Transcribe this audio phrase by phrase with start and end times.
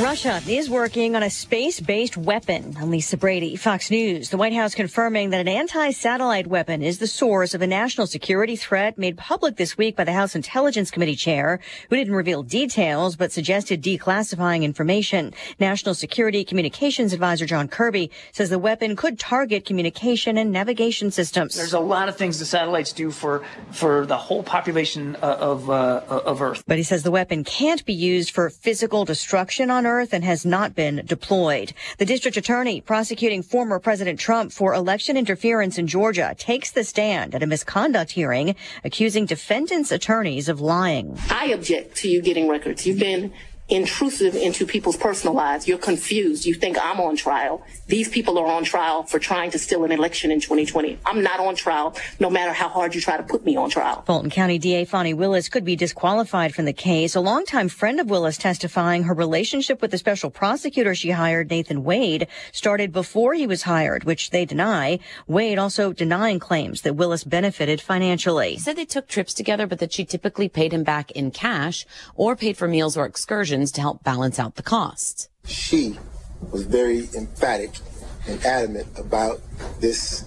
[0.00, 2.74] Russia is working on a space-based weapon.
[2.80, 4.30] I'm Lisa Brady, Fox News.
[4.30, 8.56] The White House confirming that an anti-satellite weapon is the source of a national security
[8.56, 13.14] threat made public this week by the House Intelligence Committee chair, who didn't reveal details
[13.14, 15.34] but suggested declassifying information.
[15.58, 21.56] National Security Communications Advisor John Kirby says the weapon could target communication and navigation systems.
[21.56, 25.68] There's a lot of things the satellites do for for the whole population uh, of
[25.68, 26.64] uh, of Earth.
[26.66, 30.24] But he says the weapon can't be used for physical destruction on Earth Earth and
[30.24, 31.72] has not been deployed.
[31.98, 37.34] The district attorney prosecuting former President Trump for election interference in Georgia takes the stand
[37.34, 38.54] at a misconduct hearing,
[38.84, 41.18] accusing defendants' attorneys of lying.
[41.28, 42.86] I object to you getting records.
[42.86, 43.32] You've been
[43.70, 45.68] intrusive into people's personal lives.
[45.68, 46.44] You're confused.
[46.44, 47.64] You think I'm on trial.
[47.86, 50.98] These people are on trial for trying to steal an election in 2020.
[51.06, 54.02] I'm not on trial, no matter how hard you try to put me on trial.
[54.02, 57.14] Fulton County DA Fani Willis could be disqualified from the case.
[57.14, 61.84] A longtime friend of Willis testifying her relationship with the special prosecutor she hired, Nathan
[61.84, 64.98] Wade, started before he was hired, which they deny.
[65.28, 68.52] Wade also denying claims that Willis benefited financially.
[68.52, 71.86] He said they took trips together, but that she typically paid him back in cash
[72.16, 75.28] or paid for meals or excursions to help balance out the costs.
[75.44, 75.98] She
[76.50, 77.70] was very emphatic
[78.26, 79.40] and adamant about
[79.80, 80.24] this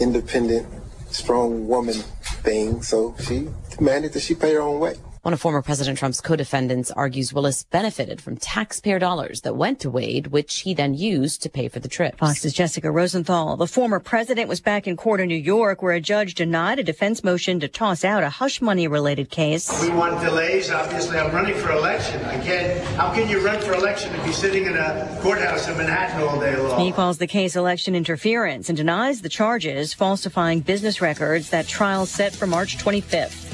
[0.00, 0.66] independent,
[1.10, 1.96] strong woman
[2.42, 4.96] thing, so she demanded that she pay her own way.
[5.24, 9.88] One of former President Trump's co-defendants argues Willis benefited from taxpayer dollars that went to
[9.88, 12.18] Wade, which he then used to pay for the trip.
[12.18, 13.56] Fox's Jessica Rosenthal.
[13.56, 16.82] The former president was back in court in New York where a judge denied a
[16.82, 19.70] defense motion to toss out a hush money related case.
[19.80, 20.70] We want delays.
[20.70, 22.22] Obviously, I'm running for election.
[22.26, 22.84] I can't.
[22.96, 26.38] How can you run for election if you're sitting in a courthouse in Manhattan all
[26.38, 26.80] day long?
[26.80, 31.48] He calls the case election interference and denies the charges falsifying business records.
[31.48, 33.53] That trial set for March 25th.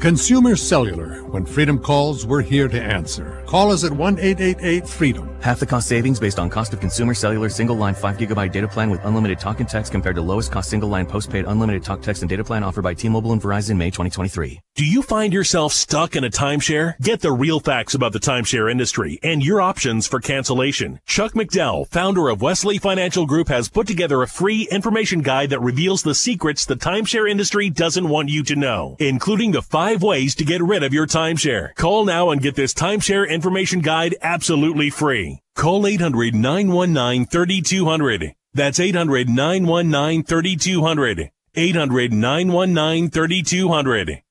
[0.00, 1.24] Consumer Cellular.
[1.24, 3.42] When freedom calls, we're here to answer.
[3.46, 5.36] Call us at 1 888 freedom.
[5.40, 8.68] Half the cost savings based on cost of consumer cellular single line 5 gigabyte data
[8.68, 12.02] plan with unlimited talk and text compared to lowest cost single line postpaid unlimited talk,
[12.02, 14.60] text, and data plan offered by T Mobile and Verizon May 2023.
[14.74, 16.98] Do you find yourself stuck in a timeshare?
[17.00, 21.00] Get the real facts about the timeshare industry and your options for cancellation.
[21.06, 25.60] Chuck McDowell, founder of Wesley Financial Group, has put together a free information guide that
[25.60, 30.02] reveals the secrets the timeshare industry doesn't want you to know, including the five five
[30.02, 31.72] ways to get rid of your timeshare.
[31.76, 35.38] Call now and get this timeshare information guide absolutely free.
[35.54, 38.32] Call 800-919-3200.
[38.52, 41.30] That's 800-919-3200.
[41.56, 44.22] 800-919-3200.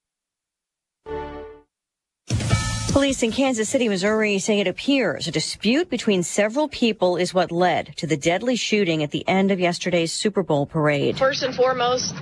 [2.91, 7.49] Police in Kansas City, Missouri say it appears a dispute between several people is what
[7.49, 11.17] led to the deadly shooting at the end of yesterday's Super Bowl parade.
[11.17, 12.13] First and foremost,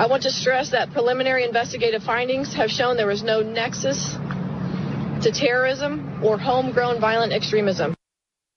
[0.00, 5.30] I want to stress that preliminary investigative findings have shown there was no nexus to
[5.30, 7.94] terrorism or homegrown violent extremism.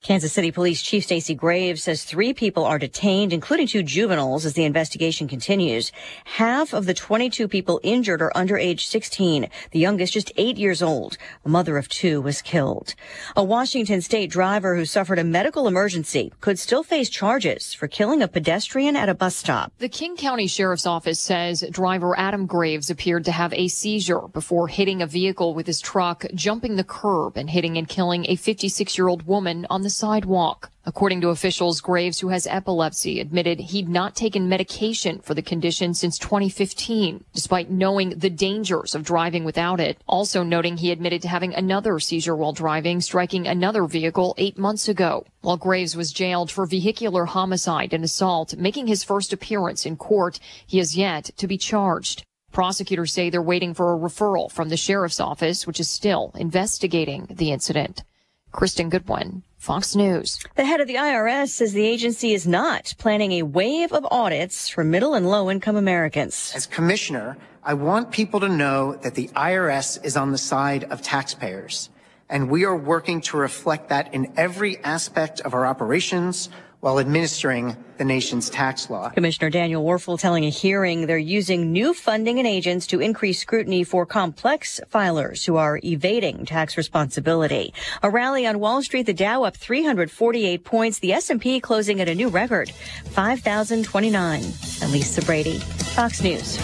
[0.04, 4.52] Kansas City Police Chief Stacy Graves says three people are detained, including two juveniles, as
[4.52, 5.94] the investigation continues.
[6.26, 9.48] Half of the 22 people injured are under age 16.
[9.72, 11.18] The youngest, just eight years old.
[11.46, 12.96] A mother of two was killed.
[13.38, 18.22] A Washington state driver who suffered a medical emergency could still face charges for killing
[18.22, 19.72] a pedestrian at a bus stop.
[19.78, 24.68] The King County Sheriff's Office says driver Adam Graves appeared to have a seizure before
[24.68, 28.98] hitting a vehicle with his truck, jumping the curb and hitting and killing a 56
[28.98, 30.70] year old woman on the sidewalk.
[30.86, 35.94] According to officials, Graves, who has epilepsy, admitted he'd not taken medication for the condition
[35.94, 39.98] since 2015, despite knowing the dangers of driving without it.
[40.08, 44.90] Also noting he admitted to having another seizure while driving, striking another vehicle eight months
[44.90, 45.26] ago.
[45.40, 50.40] While Graves was jailed for vehicular homicide and assault, making his first appearance in court,
[50.68, 52.26] he has yet to be charged.
[52.52, 57.26] Prosecutors say they're waiting for a referral from the sheriff's office, which is still investigating
[57.30, 58.04] the incident.
[58.52, 60.40] Kristen Goodwin, Fox News.
[60.56, 64.68] The head of the IRS says the agency is not planning a wave of audits
[64.68, 66.52] for middle and low income Americans.
[66.54, 71.02] As commissioner, I want people to know that the IRS is on the side of
[71.02, 71.90] taxpayers,
[72.30, 76.50] and we are working to reflect that in every aspect of our operations,
[76.84, 79.08] while administering the nation's tax law.
[79.08, 83.86] Commissioner Daniel Werfel telling a hearing they're using new funding and agents to increase scrutiny
[83.86, 87.74] for complex filers who are evading tax responsibility.
[88.02, 92.16] A rally on Wall Street, the Dow up 348 points, the S&P closing at a
[92.16, 92.70] new record,
[93.12, 94.42] 5,029.
[94.82, 96.58] Elisa Brady, Fox News.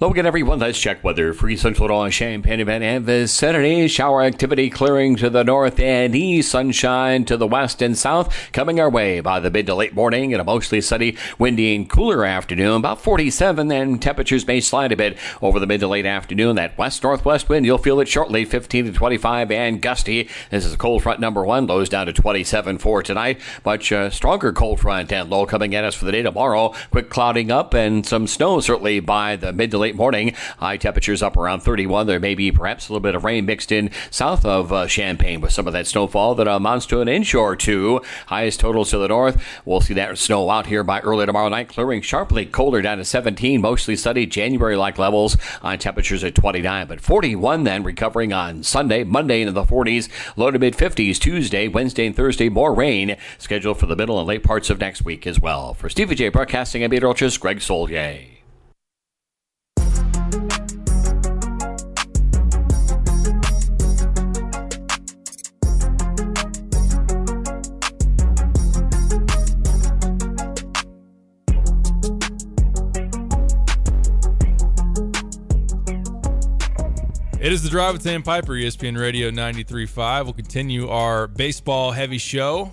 [0.00, 0.58] Hello again, everyone.
[0.58, 3.86] Let's check weather East Central Illinois, Champaign event and vicinity.
[3.86, 6.50] Shower activity clearing to the north and east.
[6.50, 8.50] Sunshine to the west and south.
[8.50, 11.88] Coming our way by the mid to late morning and a mostly sunny, windy and
[11.88, 12.78] cooler afternoon.
[12.78, 16.56] About 47 and temperatures may slide a bit over the mid to late afternoon.
[16.56, 20.28] That west northwest wind, you'll feel it shortly, 15 to 25 and gusty.
[20.50, 21.68] This is a cold front number one.
[21.68, 23.40] Lows down to 27 for tonight.
[23.64, 26.74] Much uh, stronger cold front and low coming at us for the day tomorrow.
[26.90, 30.34] Quick clouding up and some snow certainly by the mid to late morning.
[30.58, 32.06] High temperatures up around 31.
[32.06, 35.40] There may be perhaps a little bit of rain mixed in south of uh, Champaign
[35.40, 38.00] with some of that snowfall that amounts to an inch or two.
[38.26, 39.42] Highest totals to the north.
[39.64, 43.04] We'll see that snow out here by early tomorrow night, clearing sharply colder down to
[43.04, 43.60] 17.
[43.60, 49.04] Mostly sunny January like levels on temperatures at 29, but 41 then recovering on Sunday,
[49.04, 52.48] Monday into the 40s, low to mid 50s Tuesday, Wednesday, and Thursday.
[52.48, 55.74] More rain scheduled for the middle and late parts of next week as well.
[55.74, 58.33] For Stevie J Broadcasting and Meteorologist Greg Solier.
[77.44, 80.24] It is the Drive with Dan Piper, ESPN Radio 93.5.
[80.24, 82.70] We'll continue our baseball heavy show.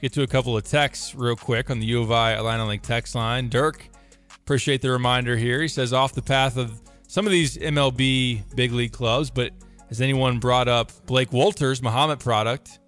[0.00, 2.80] Get to a couple of texts real quick on the U of I Atlanta Link
[2.80, 3.50] text line.
[3.50, 3.86] Dirk,
[4.34, 5.60] appreciate the reminder here.
[5.60, 9.52] He says, off the path of some of these MLB big league clubs, but
[9.90, 12.78] has anyone brought up Blake Wolters, Mahomet product,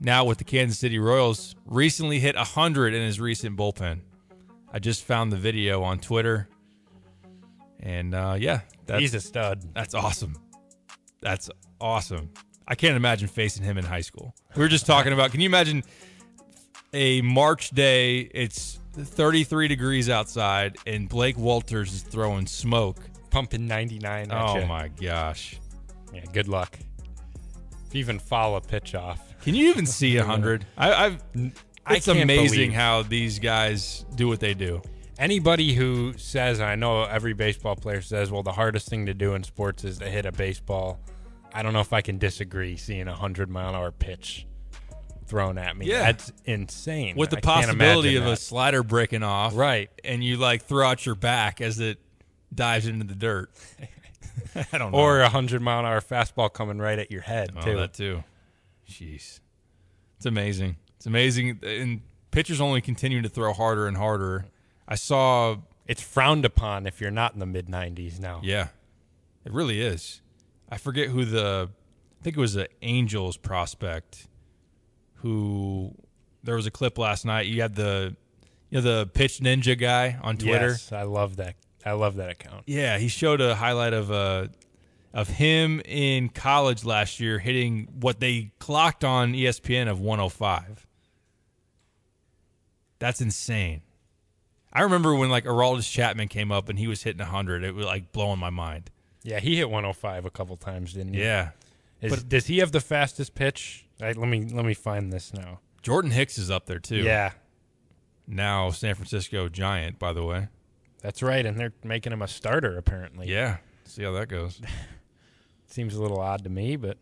[0.00, 4.00] now with the Kansas City Royals, recently hit 100 in his recent bullpen?
[4.70, 6.46] I just found the video on Twitter.
[7.82, 9.62] And uh, yeah, that's, He's a stud.
[9.74, 10.36] That's awesome.
[11.20, 11.50] That's
[11.80, 12.30] awesome.
[12.68, 14.34] I can't imagine facing him in high school.
[14.54, 15.30] We were just talking about.
[15.32, 15.82] Can you imagine
[16.92, 18.20] a March day?
[18.20, 22.98] It's 33 degrees outside, and Blake Wolters is throwing smoke,
[23.30, 24.30] pumping 99.
[24.30, 24.66] At Oh ya.
[24.66, 25.58] my gosh!
[26.12, 26.78] Yeah, good luck.
[27.86, 29.20] If you even foul a pitch off.
[29.42, 30.64] Can you even see a hundred?
[30.78, 31.22] I, I've.
[31.88, 34.80] It's amazing believe- how these guys do what they do.
[35.20, 39.34] Anybody who says, I know every baseball player says, well, the hardest thing to do
[39.34, 40.98] in sports is to hit a baseball.
[41.52, 44.46] I don't know if I can disagree seeing a 100 mile an hour pitch
[45.26, 45.86] thrown at me.
[45.86, 46.04] Yeah.
[46.04, 47.16] That's insane.
[47.16, 49.90] With the I possibility of imagine a slider breaking off, right?
[50.04, 51.98] And you like throw out your back as it
[52.54, 53.50] dives into the dirt.
[54.72, 54.98] I don't know.
[54.98, 57.76] Or a 100 mile an hour fastball coming right at your head, Oh, too.
[57.76, 58.24] that too.
[58.88, 59.40] Jeez,
[60.16, 60.76] it's amazing.
[60.96, 62.00] It's amazing, and
[62.30, 64.46] pitchers only continue to throw harder and harder.
[64.90, 65.56] I saw
[65.86, 68.40] it's frowned upon if you're not in the mid 90s now.
[68.42, 68.68] Yeah,
[69.44, 70.20] it really is.
[70.68, 71.70] I forget who the,
[72.20, 74.26] I think it was the Angels prospect,
[75.14, 75.94] who
[76.42, 77.46] there was a clip last night.
[77.46, 78.16] You had the,
[78.68, 80.70] you know, the pitch ninja guy on Twitter.
[80.70, 81.54] Yes, I love that.
[81.86, 82.64] I love that account.
[82.66, 84.48] Yeah, he showed a highlight of uh
[85.12, 90.86] of him in college last year hitting what they clocked on ESPN of 105.
[93.00, 93.82] That's insane.
[94.72, 97.64] I remember when like Aroldis Chapman came up and he was hitting 100.
[97.64, 98.90] It was like blowing my mind.
[99.22, 101.20] Yeah, he hit 105 a couple times, didn't he?
[101.20, 101.50] Yeah.
[102.00, 103.86] Is, But- does he have the fastest pitch?
[104.00, 105.60] Right, let me let me find this now.
[105.82, 106.96] Jordan Hicks is up there too.
[107.02, 107.32] Yeah.
[108.26, 110.48] Now San Francisco Giant, by the way.
[111.02, 113.26] That's right, and they're making him a starter apparently.
[113.28, 113.58] Yeah.
[113.84, 114.60] See how that goes.
[115.66, 116.96] Seems a little odd to me, but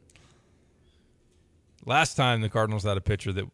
[1.87, 3.45] Last time the Cardinals had a pitcher that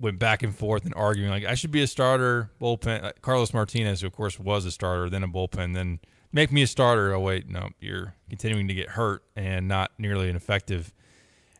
[0.00, 3.12] went back and forth and arguing like I should be a starter, bullpen.
[3.22, 6.00] Carlos Martinez, who of course was a starter, then a bullpen, then
[6.32, 7.14] make me a starter.
[7.14, 10.92] Oh wait, no, you're continuing to get hurt and not nearly an effective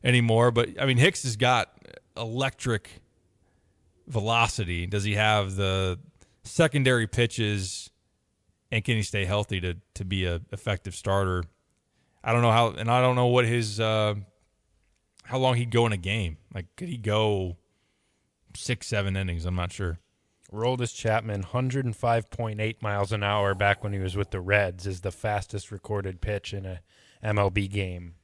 [0.02, 0.50] anymore.
[0.50, 1.72] But I mean, Hicks has got
[2.16, 3.02] electric
[4.06, 4.86] velocity.
[4.86, 5.98] Does he have the
[6.42, 7.90] secondary pitches,
[8.70, 11.44] and can he stay healthy to to be a effective starter?
[12.22, 14.14] I don't know how, and I don't know what his uh,
[15.24, 16.38] how long he'd go in a game.
[16.54, 17.56] Like, could he go
[18.56, 19.44] six, seven innings?
[19.44, 19.98] I'm not sure.
[20.52, 25.10] Roldis Chapman, 105.8 miles an hour back when he was with the Reds, is the
[25.10, 26.80] fastest recorded pitch in a
[27.24, 28.14] MLB game.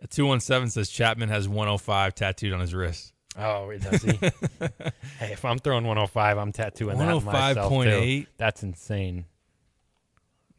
[0.00, 3.12] A 217 says Chapman has 105 tattooed on his wrist.
[3.38, 4.12] Oh, does he?
[5.18, 7.78] hey, if I'm throwing 105, I'm tattooing that myself too.
[7.78, 8.26] 105.8?
[8.36, 9.26] That's insane.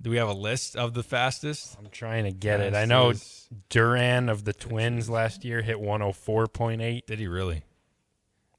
[0.01, 1.77] Do we have a list of the fastest?
[1.79, 2.73] I'm trying to get it.
[2.73, 3.13] I know
[3.69, 7.05] Duran of the Twins last year hit 104.8.
[7.05, 7.63] Did he really?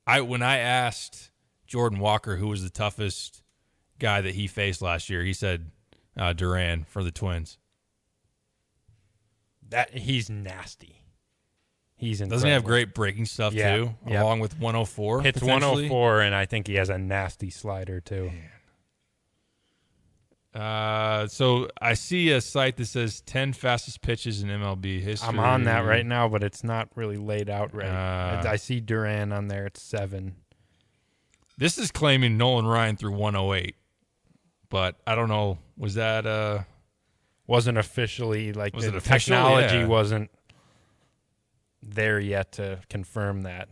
[0.07, 1.31] I when I asked
[1.67, 3.43] Jordan Walker who was the toughest
[3.99, 5.71] guy that he faced last year, he said
[6.17, 7.59] uh, Duran for the Twins.
[9.69, 11.01] That he's nasty.
[11.97, 12.37] He's incredible.
[12.37, 15.23] Doesn't he have great breaking stuff Yeah, too, along with 104?
[15.23, 15.89] Hits potentially?
[15.89, 18.31] 104, and I think he has a nasty slider too.
[20.55, 25.29] Uh, so I see a site that says 10 fastest pitches in MLB history.
[25.29, 27.89] I'm on that right now, but it's not really laid out right.
[27.89, 29.67] Uh, I see Duran on there.
[29.67, 30.37] It's seven.
[31.59, 33.75] This is claiming Nolan Ryan threw 108,
[34.71, 35.59] but I don't know.
[35.77, 36.61] Was that uh?
[37.47, 39.35] Wasn't officially like Was the official?
[39.37, 39.87] technology Yeah.
[39.87, 40.31] wasn't
[41.83, 43.69] there yet to confirm that.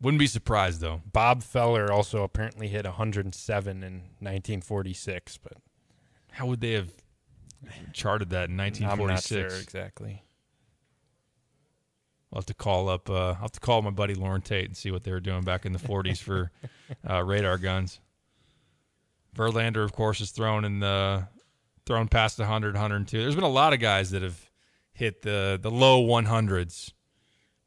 [0.00, 1.02] Wouldn't be surprised though.
[1.12, 5.52] Bob Feller also apparently hit 107 in 1946, but
[6.32, 6.92] How would they have
[7.92, 9.30] charted that in I'm 1946?
[9.30, 10.22] not sure exactly.
[12.32, 13.10] I'll have to call up.
[13.10, 15.42] Uh, I'll have to call my buddy Lauren Tate and see what they were doing
[15.42, 16.52] back in the 40s for
[17.08, 17.98] uh, radar guns.
[19.34, 21.26] Verlander, of course, is thrown in the
[21.86, 23.20] thrown past 100, 102.
[23.20, 24.50] There's been a lot of guys that have
[24.92, 26.92] hit the the low 100s.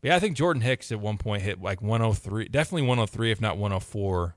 [0.01, 3.39] But yeah, I think Jordan Hicks at one point hit like 103, definitely 103, if
[3.41, 4.35] not 104.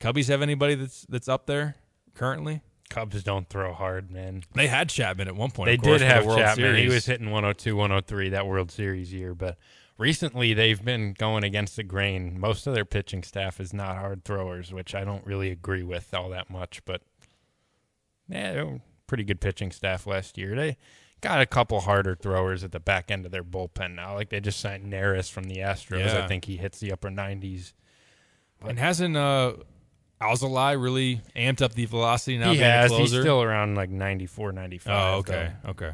[0.00, 1.76] Cubbies have anybody that's that's up there
[2.14, 2.62] currently?
[2.90, 4.44] Cubs don't throw hard, man.
[4.54, 5.66] They had Chapman at one point.
[5.66, 6.76] They of course, did for the have World Chapman.
[6.76, 9.56] He was hitting 102, 103 that World Series year, but
[9.98, 12.38] recently they've been going against the grain.
[12.38, 16.12] Most of their pitching staff is not hard throwers, which I don't really agree with
[16.14, 17.02] all that much, but
[18.28, 20.54] yeah, they were pretty good pitching staff last year.
[20.54, 20.76] They
[21.20, 24.14] got a couple harder throwers at the back end of their bullpen now.
[24.14, 26.06] Like they just signed Neris from the Astros.
[26.06, 26.24] Yeah.
[26.24, 27.72] I think he hits the upper 90s.
[28.66, 29.54] And hasn't uh
[30.24, 32.90] Alzolay really amped up the velocity now he has.
[32.90, 34.92] He's still around like 94, 95.
[34.92, 35.52] Oh, okay.
[35.62, 35.70] though.
[35.70, 35.92] Okay.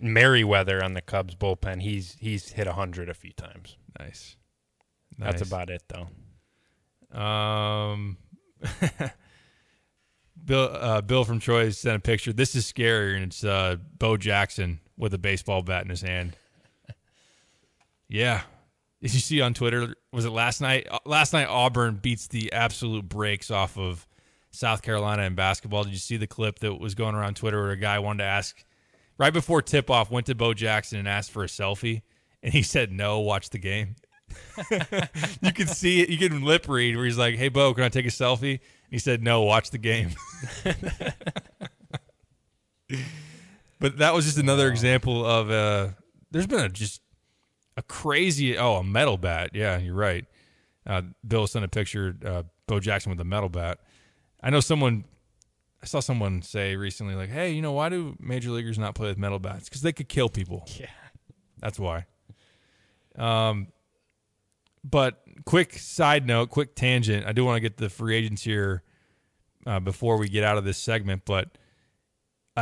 [0.00, 3.76] Merryweather on the Cubs bullpen, he's he's hit 100 a few times.
[3.98, 4.36] Nice.
[5.18, 7.18] That's about it, though.
[7.20, 8.16] Um,
[10.44, 12.32] Bill uh, Bill from Troy sent a picture.
[12.32, 16.36] This is scary, and it's uh, Bo Jackson with a baseball bat in his hand.
[18.12, 18.40] Yeah,
[19.02, 19.94] did you see on Twitter?
[20.12, 20.86] Was it last night?
[20.90, 24.06] Uh, Last night Auburn beats the absolute brakes off of
[24.50, 25.84] South Carolina in basketball.
[25.84, 28.28] Did you see the clip that was going around Twitter where a guy wanted to
[28.28, 28.64] ask
[29.18, 32.02] right before tip off, went to Bo Jackson and asked for a selfie,
[32.42, 33.20] and he said no.
[33.20, 33.96] Watch the game.
[35.42, 36.08] you can see it.
[36.08, 38.60] You can lip read where he's like, "Hey, Bo, can I take a selfie?" And
[38.90, 40.10] he said, "No, watch the game."
[43.78, 45.88] but that was just another example of uh
[46.30, 47.02] There's been a just
[47.80, 48.56] a crazy.
[48.56, 49.50] Oh, a metal bat.
[49.54, 50.26] Yeah, you're right.
[50.86, 52.14] Uh, Bill sent a picture.
[52.24, 53.80] Uh, Bo Jackson with a metal bat.
[54.42, 55.04] I know someone.
[55.82, 59.08] I saw someone say recently, like, "Hey, you know, why do major leaguers not play
[59.08, 59.68] with metal bats?
[59.68, 60.86] Because they could kill people." Yeah,
[61.58, 62.04] that's why.
[63.16, 63.68] Um,
[64.84, 67.26] but quick side note, quick tangent.
[67.26, 68.82] I do want to get the free agents here
[69.66, 71.56] uh, before we get out of this segment, but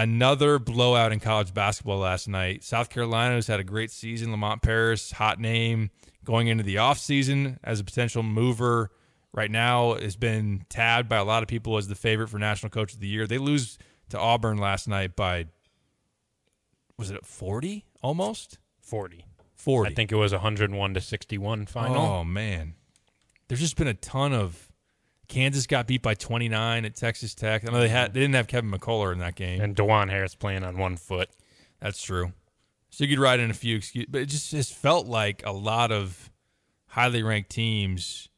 [0.02, 2.62] another blowout in college basketball last night.
[2.62, 4.30] South Carolina's had a great season.
[4.30, 5.90] Lamont Paris, hot name
[6.24, 8.90] going into the offseason as a potential mover.
[9.32, 12.70] Right now has been tabbed by a lot of people as the favorite for national
[12.70, 13.26] coach of the year.
[13.26, 13.76] They lose
[14.08, 15.46] to Auburn last night by
[16.96, 18.58] was it 40 almost?
[18.80, 19.24] 40.
[19.54, 19.90] 40.
[19.90, 21.96] I think it was 101 to 61 final.
[21.96, 22.74] Oh man,
[23.48, 24.67] there's just been a ton of.
[25.28, 27.66] Kansas got beat by 29 at Texas Tech.
[27.66, 30.34] I know they had they didn't have Kevin McCullar in that game, and Dajuan Harris
[30.34, 31.28] playing on one foot.
[31.80, 32.32] That's true.
[32.90, 35.52] So you could write in a few excuses, but it just just felt like a
[35.52, 36.30] lot of
[36.86, 38.28] highly ranked teams.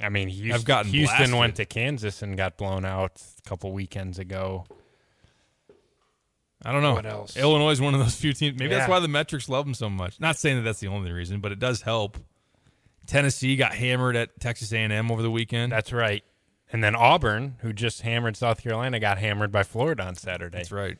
[0.00, 1.38] I mean, Houston, have gotten Houston blasted.
[1.38, 4.66] went to Kansas and got blown out a couple weekends ago.
[6.62, 6.94] I don't know.
[6.94, 7.36] What else?
[7.36, 8.58] Illinois is one of those few teams.
[8.58, 10.20] Maybe that's why the metrics love them so much.
[10.20, 12.18] Not saying that that's the only reason, but it does help.
[13.06, 15.72] Tennessee got hammered at Texas A&M over the weekend.
[15.72, 16.22] That's right.
[16.72, 20.58] And then Auburn, who just hammered South Carolina, got hammered by Florida on Saturday.
[20.58, 20.98] That's right.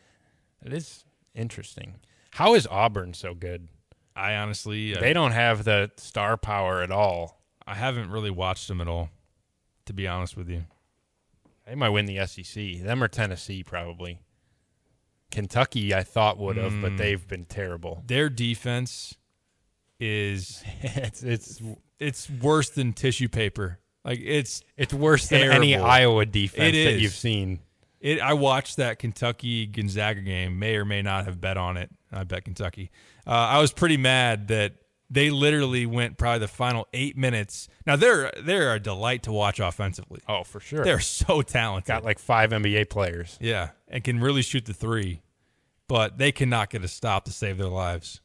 [0.65, 1.97] It is interesting.
[2.33, 3.69] How is Auburn so good?
[4.17, 7.41] I honestly, uh, they don't have the star power at all.
[7.67, 9.11] I haven't really watched them at all,
[9.87, 10.65] to be honest with you.
[11.67, 12.83] They might win the SEC.
[12.83, 14.21] Them or Tennessee, probably.
[15.31, 16.97] Kentucky, I thought would have, but Mm.
[16.99, 18.03] they've been terrible.
[18.07, 19.15] Their defense
[20.01, 21.63] is it's it's
[21.99, 23.79] it's worse than tissue paper.
[24.05, 25.77] Like it's it's worse than any.
[25.77, 27.61] Iowa defense that you've seen.
[28.01, 28.21] It.
[28.21, 30.59] I watched that Kentucky Gonzaga game.
[30.59, 31.91] May or may not have bet on it.
[32.11, 32.91] I bet Kentucky.
[33.27, 34.75] Uh, I was pretty mad that
[35.11, 37.69] they literally went probably the final eight minutes.
[37.85, 40.21] Now they're they're a delight to watch offensively.
[40.29, 40.85] Oh, for sure.
[40.85, 41.89] They're so talented.
[41.89, 43.37] Got like five NBA players.
[43.41, 45.21] Yeah, and can really shoot the three,
[45.89, 48.21] but they cannot get a stop to save their lives.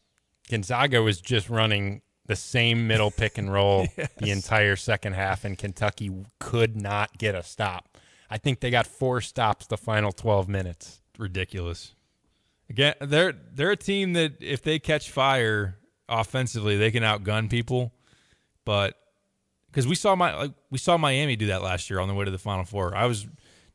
[0.50, 5.58] Gonzaga was just running the same middle pick and roll the entire second half, and
[5.58, 7.98] Kentucky could not get a stop.
[8.30, 11.02] I think they got four stops the final 12 minutes.
[11.18, 11.94] Ridiculous.
[12.70, 15.78] Again, they're they're a team that if they catch fire
[16.10, 17.94] offensively, they can outgun people.
[18.66, 18.98] But
[19.68, 22.26] because we saw my like we saw Miami do that last year on the way
[22.26, 23.28] to the Final Four, I was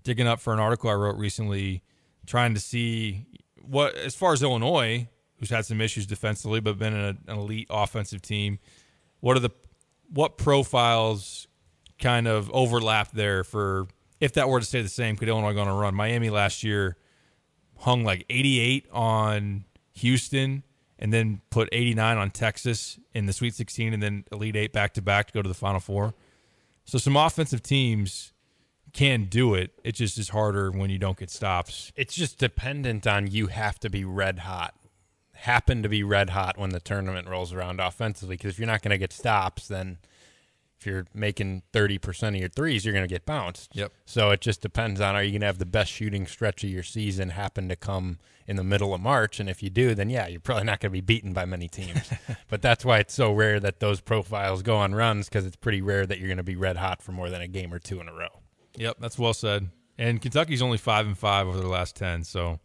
[0.02, 1.82] digging up for an article I wrote recently,
[2.26, 3.26] trying to see
[3.62, 5.08] what, as far as Illinois,
[5.40, 8.58] who's had some issues defensively, but been an, an elite offensive team.
[9.20, 9.50] What are the
[10.12, 11.48] what profiles
[11.98, 13.88] kind of overlap there for
[14.20, 15.16] if that were to stay the same?
[15.16, 15.94] Could Illinois go on a run?
[15.94, 16.96] Miami last year
[17.78, 20.62] hung like 88 on Houston
[20.98, 24.92] and then put 89 on Texas in the Sweet 16 and then Elite Eight back
[24.94, 26.14] to back to go to the Final Four.
[26.84, 28.32] So some offensive teams
[28.92, 29.70] can do it.
[29.84, 31.92] It just is harder when you don't get stops.
[31.96, 34.74] It's just dependent on you have to be red hot.
[35.40, 38.82] Happen to be red hot when the tournament rolls around offensively because if you're not
[38.82, 39.98] going to get stops, then
[40.80, 43.70] if you're making 30% of your threes, you're going to get bounced.
[43.74, 43.92] Yep.
[44.06, 46.70] So it just depends on are you going to have the best shooting stretch of
[46.70, 49.40] your season happen to come in the middle of March?
[49.40, 51.68] And if you do, then yeah, you're probably not going to be beaten by many
[51.68, 52.10] teams.
[52.48, 55.82] but that's why it's so rare that those profiles go on runs because it's pretty
[55.82, 58.00] rare that you're going to be red hot for more than a game or two
[58.00, 58.40] in a row.
[58.76, 59.68] Yep, that's well said.
[59.98, 62.58] And Kentucky's only five and five over their last ten, so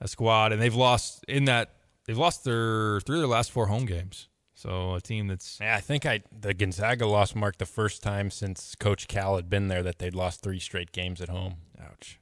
[0.00, 1.74] a squad, and they've lost in that
[2.06, 4.28] they've lost their three of their last four home games.
[4.54, 8.30] So a team that's yeah, I think I the Gonzaga loss marked the first time
[8.30, 11.56] since Coach Cal had been there that they'd lost three straight games at home.
[11.80, 12.20] Ouch,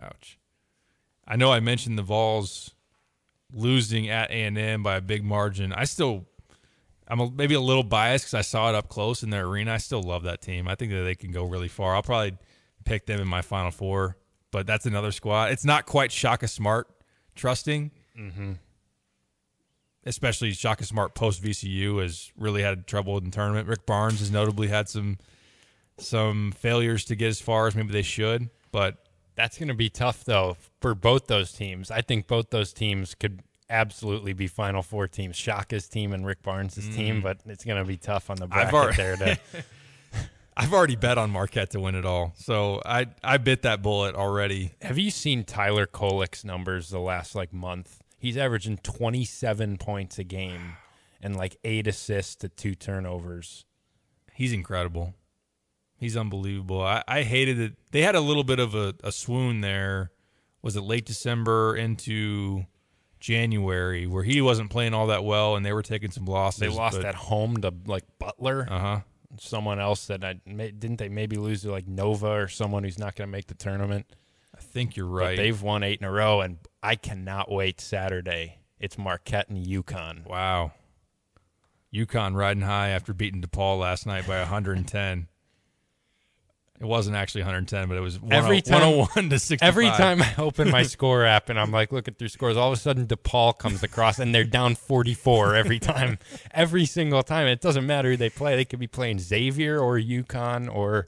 [0.00, 0.38] ouch.
[1.26, 2.74] I know I mentioned the Vols
[3.52, 5.72] losing at A and M by a big margin.
[5.72, 6.26] I still,
[7.08, 9.72] I'm a, maybe a little biased because I saw it up close in their arena.
[9.72, 10.68] I still love that team.
[10.68, 11.94] I think that they can go really far.
[11.94, 12.36] I'll probably
[12.84, 14.16] pick them in my Final Four,
[14.50, 15.52] but that's another squad.
[15.52, 16.88] It's not quite Shaka Smart
[17.34, 17.90] trusting.
[18.18, 18.52] Mm-hmm.
[20.06, 23.66] Especially Shaka Smart post VCU has really had trouble in the tournament.
[23.68, 25.18] Rick Barnes has notably had some
[25.98, 28.96] some failures to get as far as maybe they should, but
[29.36, 31.90] that's going to be tough though for both those teams.
[31.90, 35.36] I think both those teams could absolutely be Final Four teams.
[35.36, 36.94] Shaka's team and Rick Barnes' Mm.
[36.94, 39.16] team, but it's going to be tough on the bracket already, there.
[39.16, 39.38] To,
[40.56, 44.14] I've already bet on Marquette to win it all, so I I bit that bullet
[44.14, 44.72] already.
[44.82, 48.00] have you seen Tyler Kolek's numbers the last like month?
[48.24, 50.78] He's averaging 27 points a game
[51.20, 53.66] and like eight assists to two turnovers.
[54.32, 55.12] He's incredible.
[55.98, 56.80] He's unbelievable.
[56.80, 57.74] I, I hated it.
[57.90, 60.10] They had a little bit of a, a swoon there.
[60.62, 62.64] Was it late December into
[63.20, 66.60] January where he wasn't playing all that well and they were taking some losses?
[66.60, 68.66] They lost but- at home to like Butler.
[68.70, 69.00] Uh huh.
[69.38, 73.16] Someone else that I didn't they maybe lose to like Nova or someone who's not
[73.16, 74.06] going to make the tournament.
[74.74, 75.36] Think you're But right.
[75.36, 78.58] they've won eight in a row, and I cannot wait Saturday.
[78.80, 80.26] It's Marquette and UConn.
[80.26, 80.72] Wow.
[81.94, 85.28] UConn riding high after beating DePaul last night by 110.
[86.80, 89.66] It wasn't actually 110, but it was oh, Every time, 101 to 65.
[89.66, 92.76] Every time I open my score app and I'm like looking through scores, all of
[92.76, 96.18] a sudden DePaul comes across and they're down 44 every time.
[96.50, 97.46] every single time.
[97.46, 98.56] It doesn't matter who they play.
[98.56, 101.06] They could be playing Xavier or UConn or.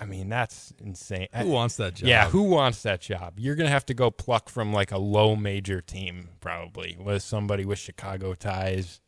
[0.00, 1.28] I mean, that's insane.
[1.34, 2.08] Who uh, wants that job?
[2.08, 3.34] Yeah, who wants that job?
[3.38, 7.22] You're going to have to go pluck from like a low major team, probably, with
[7.22, 9.00] somebody with Chicago ties.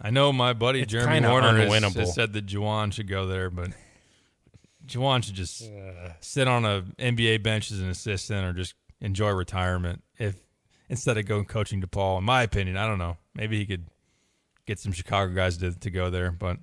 [0.00, 3.50] I know my buddy It's Jeremy Warner has, has said that Juwan should go there,
[3.50, 3.70] but
[4.86, 5.68] Juwan should just
[6.20, 10.02] sit on a NBA bench as an assistant or just enjoy retirement.
[10.18, 10.36] If
[10.88, 13.18] instead of going coaching DePaul, in my opinion, I don't know.
[13.34, 13.86] Maybe he could
[14.66, 16.58] get some Chicago guys to to go there, but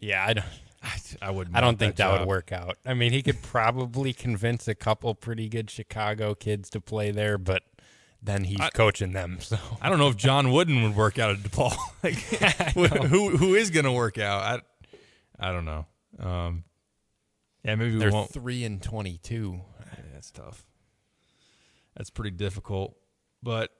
[0.00, 0.46] Yeah, I don't.
[0.84, 1.56] I, I wouldn't.
[1.56, 2.20] I don't think that, job.
[2.20, 2.76] would work out.
[2.84, 7.38] I mean, he could probably convince a couple pretty good Chicago kids to play there,
[7.38, 7.62] but
[8.22, 9.38] then he's coaching them.
[9.44, 11.74] So I don't know if John Wooden would work out at DePaul.
[12.02, 12.14] like,
[13.04, 14.62] who who is going to work out?
[15.38, 15.86] I I don't know.
[16.18, 16.64] Um,
[17.64, 18.30] yeah, maybe we they're won't.
[18.30, 19.60] three and twenty-two.
[19.80, 20.64] Yeah, that's tough.
[21.96, 22.96] That's pretty difficult.
[23.42, 23.70] But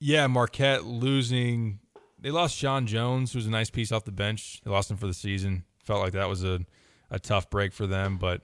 [0.00, 1.80] yeah, Marquette losing.
[2.18, 4.60] They lost Sean Jones, who was a nice piece off the bench.
[4.64, 5.64] They lost him for the season.
[5.82, 6.60] Felt like that was a,
[7.10, 8.42] a tough break for them, but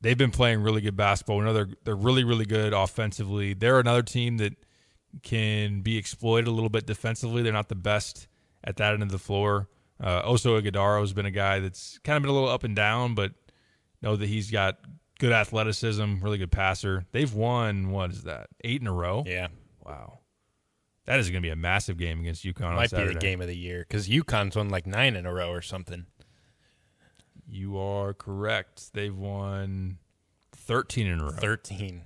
[0.00, 1.40] they've been playing really good basketball.
[1.40, 1.52] Know
[1.84, 3.54] they're really really good offensively.
[3.54, 4.54] They're another team that
[5.22, 7.42] can be exploited a little bit defensively.
[7.42, 8.28] They're not the best
[8.64, 9.68] at that end of the floor.
[10.00, 12.76] Uh, Oso Ighodaro has been a guy that's kind of been a little up and
[12.76, 13.32] down, but
[14.02, 14.78] know that he's got
[15.18, 17.06] good athleticism, really good passer.
[17.12, 19.24] They've won what is that eight in a row?
[19.26, 19.48] Yeah,
[19.84, 20.20] wow,
[21.06, 22.66] that is going to be a massive game against UConn.
[22.66, 25.32] on might be the game of the year because UConn's won like nine in a
[25.32, 26.04] row or something.
[27.48, 28.92] You are correct.
[28.92, 29.98] They've won
[30.52, 31.30] thirteen in a row.
[31.30, 32.02] Thirteen.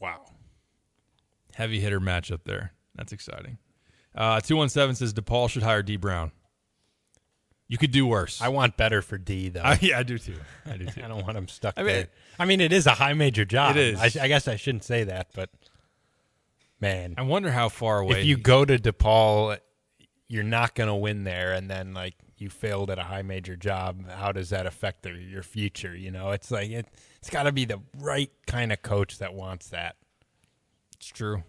[0.00, 0.22] Wow.
[1.54, 2.72] Heavy hitter matchup there.
[2.94, 3.58] That's exciting.
[4.14, 6.32] Uh, Two one seven says DePaul should hire Dee Brown.
[7.68, 8.40] You could do worse.
[8.42, 9.60] I want better for Dee though.
[9.64, 10.36] I, yeah, I do too.
[10.66, 11.02] I do too.
[11.04, 12.08] I don't want him stuck I mean- there.
[12.38, 13.76] I mean, it is a high major job.
[13.76, 14.16] It is.
[14.16, 15.50] I, I guess I shouldn't say that, but
[16.80, 18.20] man, I wonder how far away.
[18.20, 19.58] if you go to DePaul,
[20.28, 23.56] you're not going to win there, and then like you failed at a high major
[23.56, 24.08] job.
[24.10, 25.94] How does that affect their, your future?
[25.96, 26.86] You know, it's like it,
[27.18, 29.96] it's got to be the right kind of coach that wants that.
[30.96, 31.42] It's true.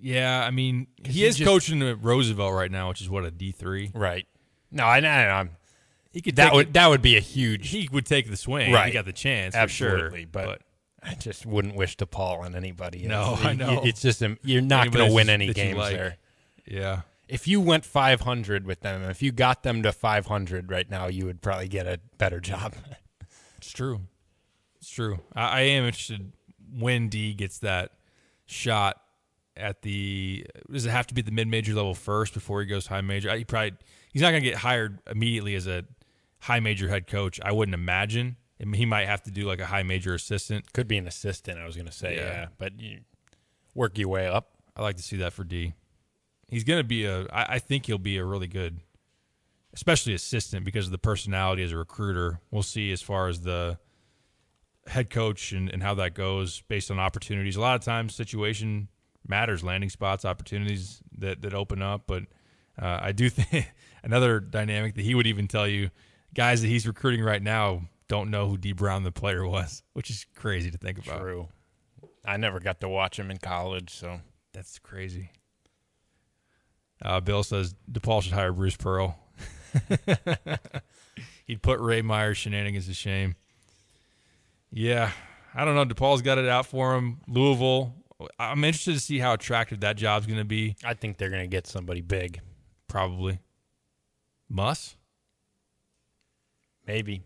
[0.00, 3.30] Yeah, I mean, he is just- coaching at Roosevelt right now, which is what a
[3.30, 3.90] D three.
[3.94, 4.26] Right.
[4.70, 5.08] No, I know.
[5.08, 5.50] I'm.
[6.12, 7.68] He could that would it- that would be a huge.
[7.68, 8.72] He would take the swing.
[8.72, 8.86] Right.
[8.86, 9.54] He got the chance.
[9.54, 10.62] Absolutely, sure, but,
[11.02, 13.06] I just wouldn't wish DePaul on anybody.
[13.06, 13.82] No, It's- I know.
[13.84, 15.94] It's just you're not going to win any games like.
[15.94, 16.16] there.
[16.66, 17.00] Yeah.
[17.28, 21.26] If you went 500 with them, if you got them to 500 right now, you
[21.26, 22.74] would probably get a better job.
[23.58, 24.02] It's true.
[24.80, 25.18] It's true.
[25.34, 26.32] I, I am interested
[26.78, 27.90] when Dee gets that
[28.46, 29.02] shot
[29.56, 30.46] at the.
[30.70, 33.28] Does it have to be the mid major level first before he goes high major?
[33.30, 33.72] I, he probably
[34.12, 35.84] he's not going to get hired immediately as a
[36.38, 37.40] high major head coach.
[37.42, 38.36] I wouldn't imagine.
[38.60, 40.72] I mean, he might have to do like a high major assistant.
[40.72, 41.58] Could be an assistant.
[41.58, 42.22] I was going to say, Yeah.
[42.22, 42.46] yeah.
[42.58, 43.00] but you
[43.74, 44.50] work your way up.
[44.76, 45.74] I like to see that for Dee.
[46.48, 47.22] He's going to be a.
[47.26, 48.80] I, I think he'll be a really good,
[49.74, 52.40] especially assistant because of the personality as a recruiter.
[52.50, 53.78] We'll see as far as the
[54.86, 57.56] head coach and, and how that goes based on opportunities.
[57.56, 58.88] A lot of times, situation
[59.26, 62.04] matters, landing spots, opportunities that that open up.
[62.06, 62.24] But
[62.80, 63.70] uh, I do think
[64.02, 65.90] another dynamic that he would even tell you,
[66.34, 70.10] guys that he's recruiting right now don't know who Dee Brown the player was, which
[70.10, 71.20] is crazy to think about.
[71.20, 71.48] True.
[72.24, 74.20] I never got to watch him in college, so
[74.52, 75.30] That's crazy.
[77.02, 79.18] Uh, Bill says DePaul should hire Bruce Pearl.
[81.46, 83.36] He'd put Ray Meyer's shenanigans to shame.
[84.70, 85.12] Yeah,
[85.54, 85.84] I don't know.
[85.84, 87.20] DePaul's got it out for him.
[87.26, 87.94] Louisville.
[88.38, 90.76] I'm interested to see how attractive that job's going to be.
[90.84, 92.40] I think they're going to get somebody big.
[92.88, 93.38] Probably.
[94.48, 94.96] Muss.
[96.86, 97.22] Maybe.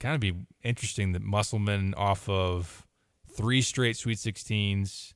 [0.00, 2.86] Kind of be interesting that Musselman off of
[3.30, 5.14] three straight Sweet 16s,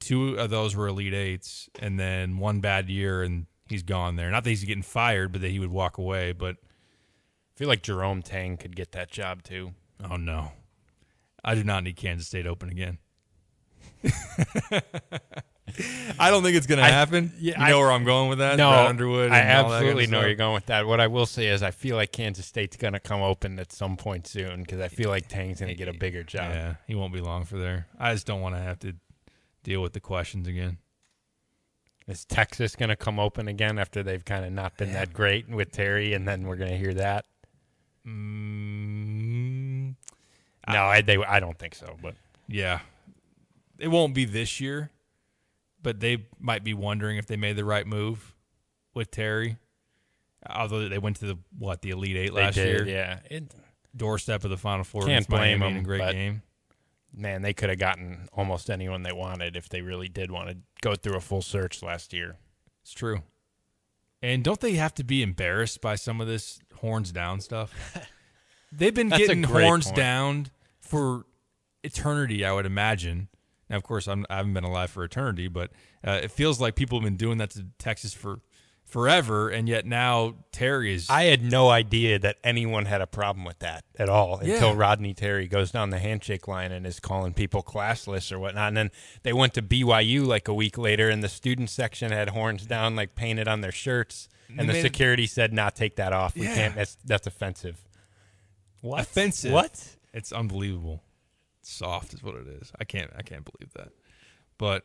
[0.00, 4.30] two of those were Elite Eights, and then one bad year, and he's gone there.
[4.30, 6.32] Not that he's getting fired, but that he would walk away.
[6.32, 9.72] But I feel like Jerome Tang could get that job too.
[10.10, 10.52] oh no,
[11.44, 12.98] I do not need Kansas State open again.
[16.18, 17.32] I don't think it's going to happen.
[17.38, 18.56] yeah, you know I- where I'm going with that?
[18.56, 19.30] No, Brad Underwood.
[19.30, 20.86] I and all that kind of absolutely know where you're going with that.
[20.86, 23.72] What I will say is, I feel like Kansas State's going to come open at
[23.72, 26.50] some point soon because I feel like Tang's going to get a bigger job.
[26.52, 27.86] Yeah, he won't be long for there.
[27.98, 28.94] I just don't want to have to
[29.62, 30.78] deal with the questions again.
[32.06, 35.48] Is Texas going to come open again after they've kind of not been that great
[35.48, 37.24] with Terry, and then we're going to hear that?
[38.06, 39.94] Mm,
[40.68, 41.96] No, I, they, I don't think so.
[42.02, 42.14] But
[42.48, 42.80] Yeah.
[43.78, 44.90] It won't be this year,
[45.82, 48.34] but they might be wondering if they made the right move
[48.92, 49.56] with Terry.
[50.48, 53.20] Although they went to the what the Elite Eight last did, year, yeah.
[53.30, 53.54] It-
[53.96, 55.04] doorstep of the Final Four.
[55.06, 55.82] can't blame Miami them.
[55.82, 56.42] a great game.
[57.12, 60.56] Man, they could have gotten almost anyone they wanted if they really did want to
[60.80, 62.36] go through a full search last year.
[62.82, 63.22] It's true.
[64.22, 67.74] And don't they have to be embarrassed by some of this horns down stuff?
[68.72, 69.96] They've been getting horns point.
[69.96, 70.46] down
[70.78, 71.24] for
[71.82, 73.28] eternity, I would imagine.
[73.68, 75.70] Now, of course, I'm, I haven't been alive for eternity, but
[76.06, 78.40] uh, it feels like people have been doing that to Texas for
[78.90, 81.08] forever, and yet now Terry is.
[81.08, 84.54] I had no idea that anyone had a problem with that at all Yeah.
[84.54, 88.68] until Rodney Terry goes down the handshake line and is calling people classless or whatnot.
[88.68, 88.90] And then
[89.22, 92.96] they went to BYU like a week later, and the student section had horns down,
[92.96, 94.28] like painted on their shirts.
[94.48, 96.34] They And the made it- security said, "Nah, take that off.
[96.34, 96.54] We Yeah.
[96.54, 96.74] can't.
[96.74, 97.84] That's that's offensive."
[98.80, 99.00] What?
[99.02, 99.52] offensive.
[99.52, 99.96] What?
[100.12, 101.04] It's unbelievable.
[101.62, 102.72] Soft is what it is.
[102.80, 103.10] I can't.
[103.16, 103.90] I can't believe that.
[104.58, 104.84] But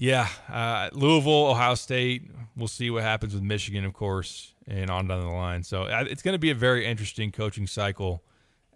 [0.00, 2.30] yeah, uh, Louisville, Ohio State.
[2.56, 5.64] We'll see what happens with Michigan, of course, and on down the line.
[5.64, 8.22] So uh, it's going to be a very interesting coaching cycle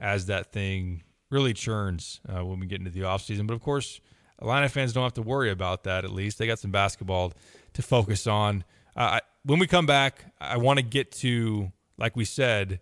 [0.00, 3.46] as that thing really churns uh, when we get into the offseason.
[3.46, 4.00] But of course,
[4.42, 6.04] Illini fans don't have to worry about that.
[6.04, 7.32] At least they got some basketball
[7.74, 8.64] to focus on.
[8.96, 12.80] Uh, I, when we come back, I want to get to, like we said,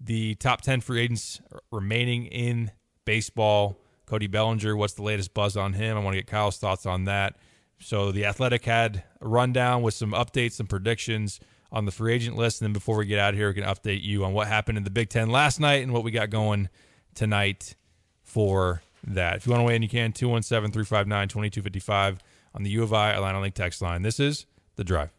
[0.00, 2.72] the top 10 free agents remaining in
[3.04, 3.78] baseball.
[4.06, 5.96] Cody Bellinger, what's the latest buzz on him?
[5.96, 7.36] I want to get Kyle's thoughts on that.
[7.78, 12.36] So, the Athletic had a rundown with some updates, some predictions on the free agent
[12.36, 12.60] list.
[12.60, 14.78] And then before we get out of here, we can update you on what happened
[14.78, 16.68] in the Big Ten last night and what we got going
[17.14, 17.74] tonight
[18.22, 19.36] for that.
[19.36, 22.18] If you want to weigh in, you can 217 359 2255
[22.54, 24.02] on the U of I Atlanta Link text line.
[24.02, 25.15] This is The Drive.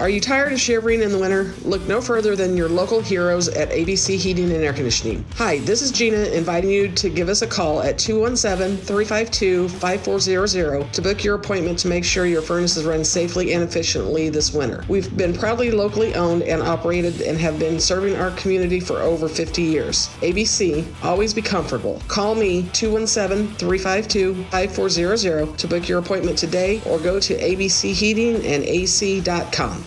[0.00, 1.54] Are you tired of shivering in the winter?
[1.62, 5.24] Look no further than your local heroes at ABC Heating and Air Conditioning.
[5.36, 10.92] Hi, this is Gina inviting you to give us a call at 217 352 5400
[10.92, 14.52] to book your appointment to make sure your furnace is run safely and efficiently this
[14.52, 14.84] winter.
[14.88, 19.28] We've been proudly locally owned and operated and have been serving our community for over
[19.28, 20.08] 50 years.
[20.22, 22.02] ABC, always be comfortable.
[22.08, 29.83] Call me 217 352 5400 to book your appointment today or go to abcheatingandac.com.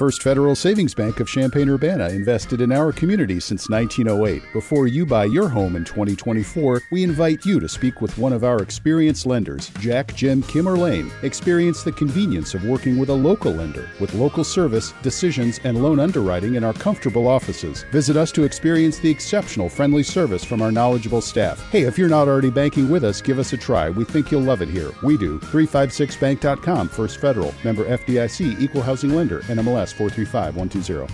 [0.00, 4.50] First Federal Savings Bank of Champaign-Urbana invested in our community since 1908.
[4.50, 8.42] Before you buy your home in 2024, we invite you to speak with one of
[8.42, 11.12] our experienced lenders, Jack, Jim, Kim, or Lane.
[11.20, 16.00] Experience the convenience of working with a local lender with local service, decisions, and loan
[16.00, 17.84] underwriting in our comfortable offices.
[17.92, 21.60] Visit us to experience the exceptional friendly service from our knowledgeable staff.
[21.70, 23.90] Hey, if you're not already banking with us, give us a try.
[23.90, 24.92] We think you'll love it here.
[25.02, 25.38] We do.
[25.40, 31.12] 356bank.com, First Federal, member FDIC, equal housing lender, NMLS 435120.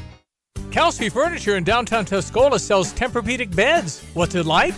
[0.70, 4.04] Kelsey Furniture in downtown Tuscola sells Tempur-Pedic beds.
[4.14, 4.74] What's it like?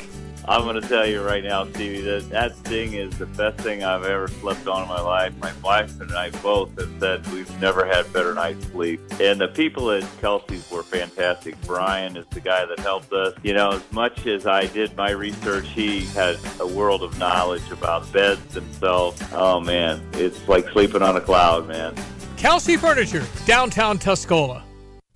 [0.48, 3.84] I'm going to tell you right now, Stevie, that that thing is the best thing
[3.84, 5.34] I've ever slept on in my life.
[5.40, 8.98] My wife and I both have said we've never had better night's sleep.
[9.20, 11.60] And the people at Kelsey's were fantastic.
[11.66, 13.34] Brian is the guy that helped us.
[13.42, 17.70] You know, as much as I did my research, he had a world of knowledge
[17.70, 19.20] about beds themselves.
[19.32, 21.94] Oh, man, it's like sleeping on a cloud, man.
[22.38, 24.67] Kelsey Furniture, downtown Tuscola.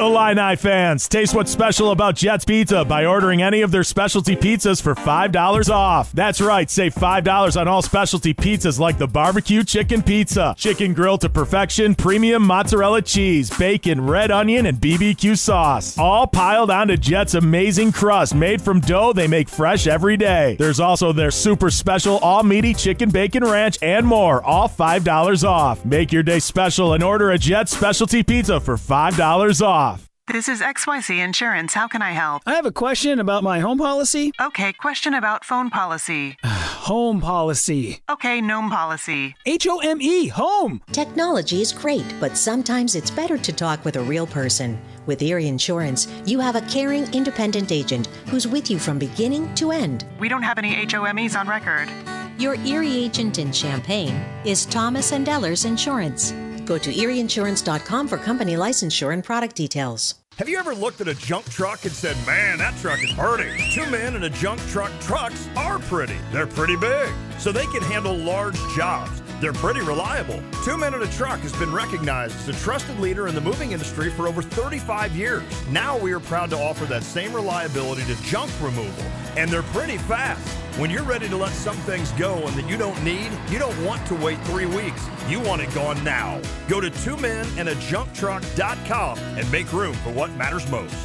[0.03, 4.83] Illini fans, taste what's special about Jets Pizza by ordering any of their specialty pizzas
[4.83, 6.11] for $5 off.
[6.11, 11.21] That's right, save $5 on all specialty pizzas like the barbecue chicken pizza, chicken grilled
[11.21, 15.97] to perfection, premium mozzarella cheese, bacon, red onion, and BBQ sauce.
[15.97, 20.57] All piled onto Jet's amazing crust made from dough they make fresh every day.
[20.59, 25.85] There's also their super special all meaty chicken bacon ranch and more, all $5 off.
[25.85, 29.92] Make your day special and order a Jet specialty pizza for $5 off.
[30.33, 31.75] This is XYZ Insurance.
[31.75, 32.41] How can I help?
[32.47, 34.33] I have a question about my home policy.
[34.41, 36.39] Okay, question about phone policy.
[36.45, 38.01] home policy.
[38.09, 39.37] Okay, gnome policy.
[39.45, 40.81] H O M E, home.
[40.91, 44.81] Technology is great, but sometimes it's better to talk with a real person.
[45.05, 49.71] With Erie Insurance, you have a caring, independent agent who's with you from beginning to
[49.71, 50.07] end.
[50.19, 51.91] We don't have any HOMEs on record.
[52.39, 54.15] Your Erie agent in Champaign
[54.47, 56.33] is Thomas and Ellers Insurance.
[56.73, 60.15] Go to erieinsurance.com for company licensure and product details.
[60.39, 63.63] Have you ever looked at a junk truck and said, man, that truck is pretty?
[63.75, 66.17] Two men in a junk truck trucks are pretty.
[66.33, 69.21] They're pretty big, so they can handle large jobs.
[69.43, 70.41] They're pretty reliable.
[70.65, 73.73] Two Men in a Truck has been recognized as a trusted leader in the moving
[73.73, 75.43] industry for over 35 years.
[75.69, 79.05] Now we are proud to offer that same reliability to junk removal,
[79.37, 80.47] and they're pretty fast.
[80.79, 83.85] When you're ready to let some things go and that you don't need, you don't
[83.85, 85.07] want to wait three weeks.
[85.29, 86.41] You want it gone now.
[86.69, 90.97] Go to twomeninajunktruck.com and a junk truck.com and make room for what matters most.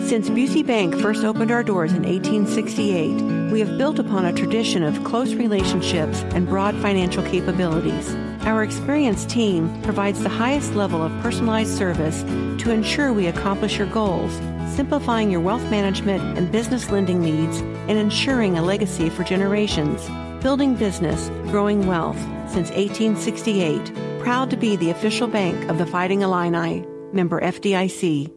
[0.00, 4.82] Since Busey Bank first opened our doors in 1868, we have built upon a tradition
[4.82, 8.14] of close relationships and broad financial capabilities.
[8.46, 12.22] Our experienced team provides the highest level of personalized service
[12.62, 14.32] to ensure we accomplish your goals,
[14.72, 20.08] simplifying your wealth management and business lending needs and ensuring a legacy for generations.
[20.44, 24.20] Building business, growing wealth since 1868.
[24.20, 26.86] Proud to be the official bank of the Fighting Illini.
[27.12, 28.30] Member FDIC.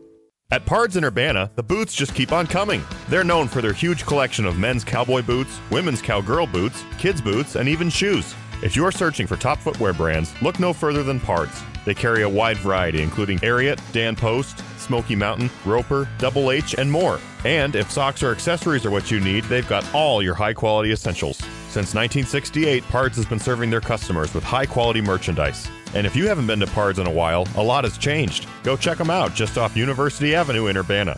[0.50, 2.82] At Pards in Urbana, the boots just keep on coming.
[3.10, 7.56] They're known for their huge collection of men's cowboy boots, women's cowgirl boots, kids' boots,
[7.56, 8.34] and even shoes.
[8.62, 11.64] If you're searching for top footwear brands, look no further than Pards.
[11.86, 16.92] They carry a wide variety, including Ariat, Dan Post, Smoky Mountain, Roper, Double H, and
[16.92, 17.22] more.
[17.46, 20.92] And if socks or accessories are what you need, they've got all your high quality
[20.92, 21.38] essentials.
[21.70, 25.70] Since 1968, Pards has been serving their customers with high quality merchandise.
[25.94, 28.46] And if you haven't been to Pards in a while, a lot has changed.
[28.64, 31.18] Go check them out just off University Avenue in Urbana.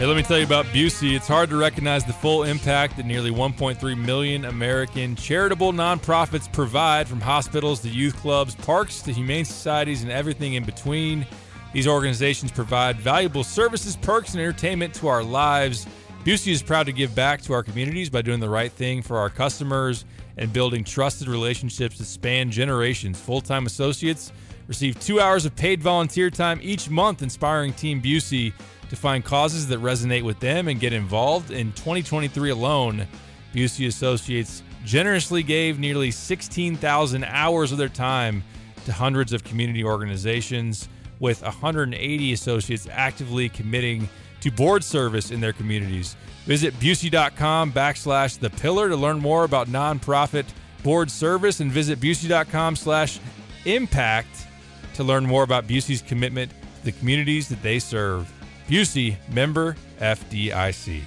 [0.00, 1.14] Hey, let me tell you about Busey.
[1.14, 7.06] It's hard to recognize the full impact that nearly 1.3 million American charitable nonprofits provide
[7.06, 11.26] from hospitals to youth clubs, parks to humane societies, and everything in between.
[11.74, 15.86] These organizations provide valuable services, perks, and entertainment to our lives.
[16.24, 19.18] Busey is proud to give back to our communities by doing the right thing for
[19.18, 20.06] our customers
[20.38, 23.20] and building trusted relationships that span generations.
[23.20, 24.32] Full time associates
[24.66, 28.54] receive two hours of paid volunteer time each month, inspiring Team Busey
[28.90, 31.50] to find causes that resonate with them and get involved.
[31.50, 33.06] In 2023 alone,
[33.54, 38.42] Busey Associates generously gave nearly 16,000 hours of their time
[38.84, 40.88] to hundreds of community organizations,
[41.20, 44.08] with 180 associates actively committing
[44.40, 46.16] to board service in their communities.
[46.46, 50.46] Visit Busey.com backslash the pillar to learn more about nonprofit
[50.82, 53.20] board service and visit Busey.com slash
[53.66, 54.46] impact
[54.94, 58.32] to learn more about Busey's commitment to the communities that they serve.
[58.70, 61.02] Busey, member FDIC.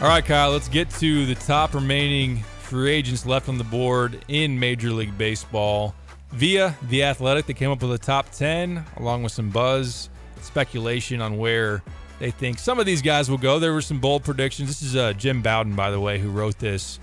[0.00, 4.22] All right, Kyle, let's get to the top remaining free agents left on the board
[4.28, 5.94] in Major League Baseball.
[6.32, 10.10] Via The Athletic, they came up with a top 10, along with some buzz,
[10.42, 11.82] speculation on where
[12.18, 13.58] they think some of these guys will go.
[13.58, 14.68] There were some bold predictions.
[14.68, 17.00] This is uh, Jim Bowden, by the way, who wrote this.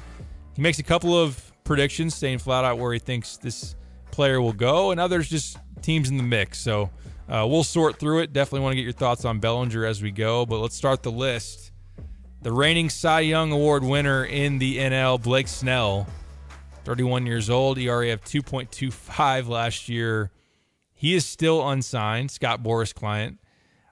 [0.55, 3.75] He makes a couple of predictions, saying flat out where he thinks this
[4.11, 6.59] player will go, and others just teams in the mix.
[6.59, 6.91] So
[7.27, 8.33] uh, we'll sort through it.
[8.33, 11.11] Definitely want to get your thoughts on Bellinger as we go, but let's start the
[11.11, 11.64] list.
[12.45, 16.05] The reigning Cy Young Award winner in the NL, Blake Snell,
[16.83, 20.29] 31 years old, ERA of 2.25 last year.
[20.93, 23.39] He is still unsigned, Scott Boras client.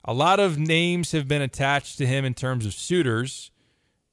[0.05, 3.49] A lot of names have been attached to him in terms of suitors,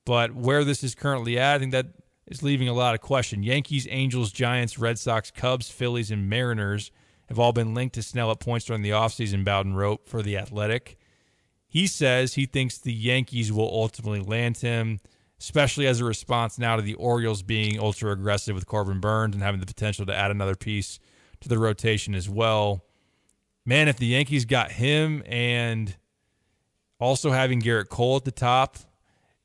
[0.06, 1.88] but where this is currently at, I think that
[2.26, 3.42] is leaving a lot of question.
[3.42, 6.90] Yankees, Angels, Giants, Red Sox, Cubs, Phillies, and Mariners
[7.28, 10.38] have all been linked to Snell at points during the offseason, Bowden wrote for The
[10.38, 10.96] Athletic.
[11.70, 14.98] He says he thinks the Yankees will ultimately land him,
[15.38, 19.42] especially as a response now to the Orioles being ultra aggressive with Corbin Burnes and
[19.42, 20.98] having the potential to add another piece
[21.40, 22.84] to the rotation as well.
[23.64, 25.96] Man, if the Yankees got him and
[26.98, 28.76] also having Gerrit Cole at the top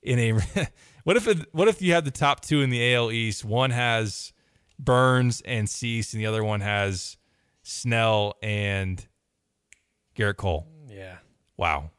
[0.02, 0.32] in a
[1.04, 3.44] what if it, what if you had the top two in the AL East?
[3.44, 4.32] One has
[4.80, 7.18] Burnes and Cease, and the other one has
[7.62, 9.06] Snell and
[10.16, 10.66] Gerrit Cole.
[10.88, 11.18] Yeah.
[11.56, 11.90] Wow.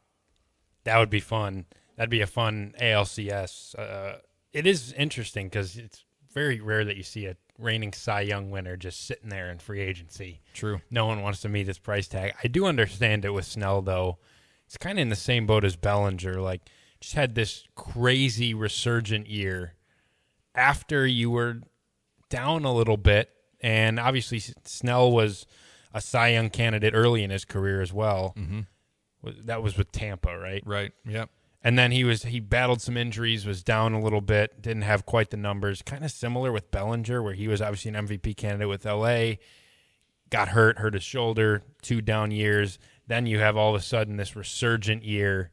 [0.88, 1.66] That would be fun.
[1.96, 3.78] That'd be a fun ALCS.
[3.78, 4.20] Uh,
[4.54, 8.74] it is interesting because it's very rare that you see a reigning Cy Young winner
[8.74, 10.40] just sitting there in free agency.
[10.54, 10.80] True.
[10.90, 12.32] No one wants to meet his price tag.
[12.42, 14.16] I do understand it with Snell though.
[14.64, 16.40] It's kind of in the same boat as Bellinger.
[16.40, 16.62] Like,
[17.00, 19.74] just had this crazy resurgent year
[20.54, 21.60] after you were
[22.30, 23.28] down a little bit,
[23.60, 25.44] and obviously Snell was
[25.92, 28.32] a Cy Young candidate early in his career as well.
[28.38, 28.60] Mm-hmm.
[29.22, 30.62] That was with Tampa, right?
[30.64, 30.92] Right.
[31.06, 31.30] Yep.
[31.62, 35.04] And then he was he battled some injuries, was down a little bit, didn't have
[35.04, 35.82] quite the numbers.
[35.82, 39.34] Kind of similar with Bellinger, where he was obviously an MVP candidate with LA,
[40.30, 42.78] got hurt, hurt his shoulder, two down years.
[43.08, 45.50] Then you have all of a sudden this resurgent year,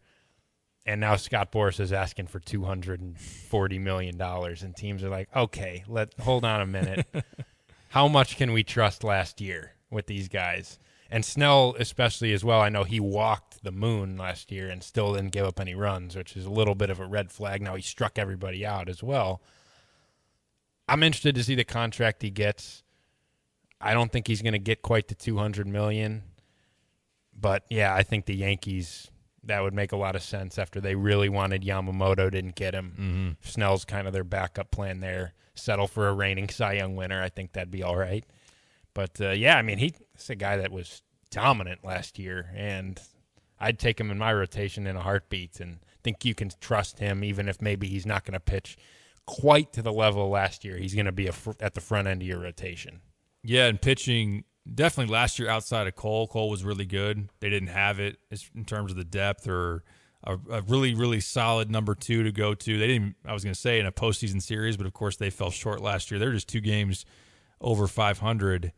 [0.86, 5.04] and now Scott Boras is asking for two hundred and forty million dollars, and teams
[5.04, 7.08] are like, okay, let hold on a minute.
[7.90, 10.78] How much can we trust last year with these guys?
[11.10, 15.14] And Snell, especially as well, I know he walked the moon last year and still
[15.14, 17.62] didn't give up any runs, which is a little bit of a red flag.
[17.62, 19.42] Now he struck everybody out as well.
[20.88, 22.84] I'm interested to see the contract he gets.
[23.82, 26.24] I don't think he's going to get quite the 200 million,
[27.38, 29.10] but yeah, I think the Yankees
[29.44, 33.38] that would make a lot of sense after they really wanted Yamamoto, didn't get him.
[33.44, 33.48] Mhm.
[33.48, 35.34] Snell's kind of their backup plan there.
[35.54, 37.22] Settle for a reigning Cy Young winner.
[37.22, 38.26] I think that'd be all right.
[38.96, 39.94] But uh, yeah, I mean, he's
[40.30, 43.00] a guy that was dominant last year, and
[43.60, 47.24] I'd take him in my rotation in a heartbeat, and think you can trust him,
[47.24, 48.78] even if maybe he's not going to pitch
[49.26, 50.78] quite to the level last year.
[50.78, 53.02] He's going to be fr- at the front end of your rotation.
[53.44, 57.30] Yeah, and pitching definitely last year outside of Cole, Cole was really good.
[57.40, 58.18] They didn't have it
[58.54, 59.84] in terms of the depth or
[60.24, 62.78] a, a really really solid number two to go to.
[62.78, 63.16] They didn't.
[63.26, 65.82] I was going to say in a postseason series, but of course they fell short
[65.82, 66.20] last year.
[66.20, 67.06] They're just two games
[67.62, 68.72] over 500.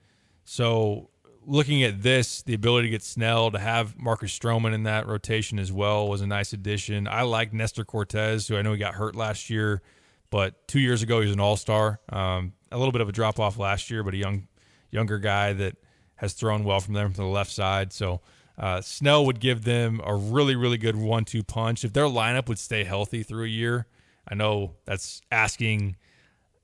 [0.43, 1.09] So
[1.47, 5.57] looking at this, the ability to get Snell to have Marcus Stroman in that rotation
[5.57, 7.07] as well was a nice addition.
[7.07, 9.81] I like Nestor Cortes, who I know he got hurt last year,
[10.29, 12.01] but two years ago he was an All Star.
[12.09, 14.47] Um, a little bit of a drop off last year, but a young
[14.91, 15.77] younger guy that
[16.15, 17.93] has thrown well from them from the left side.
[17.93, 18.21] So
[18.57, 22.59] uh, Snell would give them a really, really good one-two punch if their lineup would
[22.59, 23.87] stay healthy through a year.
[24.27, 25.95] I know that's asking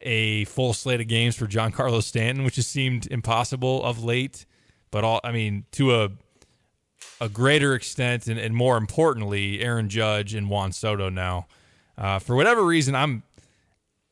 [0.01, 4.45] a full slate of games for Giancarlo Stanton, which has seemed impossible of late.
[4.93, 6.09] But all, I mean, to a
[7.19, 11.47] a greater extent, and, and more importantly, Aaron Judge and Juan Soto now.
[11.97, 13.23] Uh, for whatever reason, I'm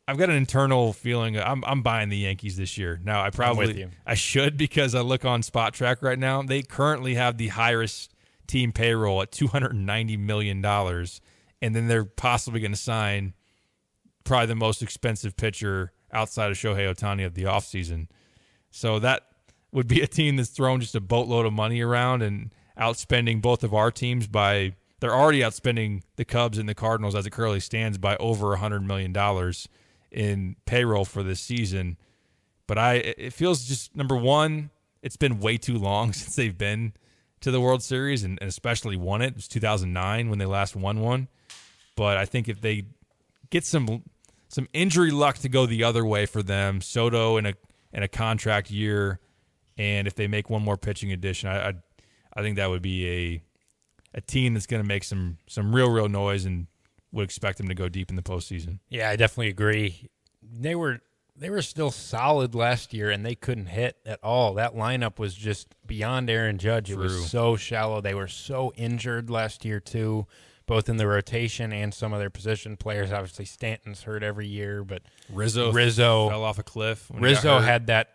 [0.07, 2.99] I've got an internal feeling I'm I'm buying the Yankees this year.
[3.03, 3.87] Now I probably.
[4.07, 6.41] I should because I look on Spotrac right now.
[6.41, 8.15] They currently have the highest
[8.47, 11.21] team payroll at 290 million dollars,
[11.61, 13.35] and then they're possibly going to sign
[14.23, 18.07] probably the most expensive pitcher outside of Shohei Ohtani of the offseason.
[18.71, 19.27] So that
[19.71, 23.63] would be a team that's thrown just a boatload of money around and outspending both
[23.63, 27.59] of our teams by they're already outspending the Cubs and the Cardinals as it currently
[27.59, 29.67] stands by over a hundred million dollars
[30.11, 31.97] in payroll for this season.
[32.67, 34.69] But I, it feels just number one,
[35.01, 36.93] it's been way too long since they've been
[37.41, 39.29] to the World Series and, and especially won it.
[39.29, 41.27] It was 2009 when they last won one.
[41.95, 42.85] But I think if they
[43.49, 44.03] get some
[44.47, 47.53] some injury luck to go the other way for them, Soto in a
[47.91, 49.19] in a contract year,
[49.77, 51.73] and if they make one more pitching addition, I I,
[52.35, 53.43] I think that would be a
[54.13, 56.67] a team that's going to make some some real real noise and
[57.11, 58.79] would expect them to go deep in the postseason.
[58.89, 60.09] Yeah, I definitely agree.
[60.41, 60.99] They were
[61.35, 64.53] they were still solid last year and they couldn't hit at all.
[64.55, 66.91] That lineup was just beyond Aaron Judge.
[66.91, 67.99] It was so shallow.
[68.01, 70.27] They were so injured last year too,
[70.67, 73.11] both in the rotation and some of their position players.
[73.11, 75.01] Obviously Stanton's hurt every year, but
[75.31, 77.09] Rizzo Rizzo fell off a cliff.
[77.09, 78.09] when he got Rizzo had that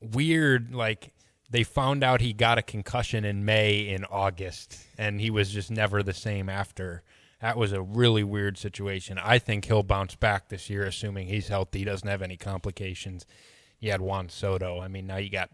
[0.00, 1.12] weird like
[1.50, 5.70] they found out he got a concussion in May in August and he was just
[5.70, 7.02] never the same after.
[7.40, 9.18] That was a really weird situation.
[9.18, 13.24] I think he'll bounce back this year assuming he's healthy, doesn't have any complications.
[13.80, 14.80] You had Juan Soto.
[14.80, 15.50] I mean, now you got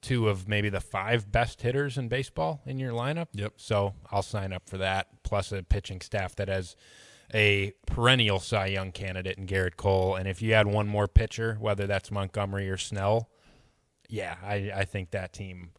[0.00, 3.28] two of maybe the five best hitters in baseball in your lineup.
[3.32, 3.54] Yep.
[3.56, 5.08] So I'll sign up for that.
[5.22, 6.76] Plus a pitching staff that has
[7.32, 10.14] a perennial Cy Young candidate in Gerrit Cole.
[10.14, 13.28] And if you add one more pitcher, whether that's Montgomery or Snell,
[14.08, 15.70] yeah, I, I think that team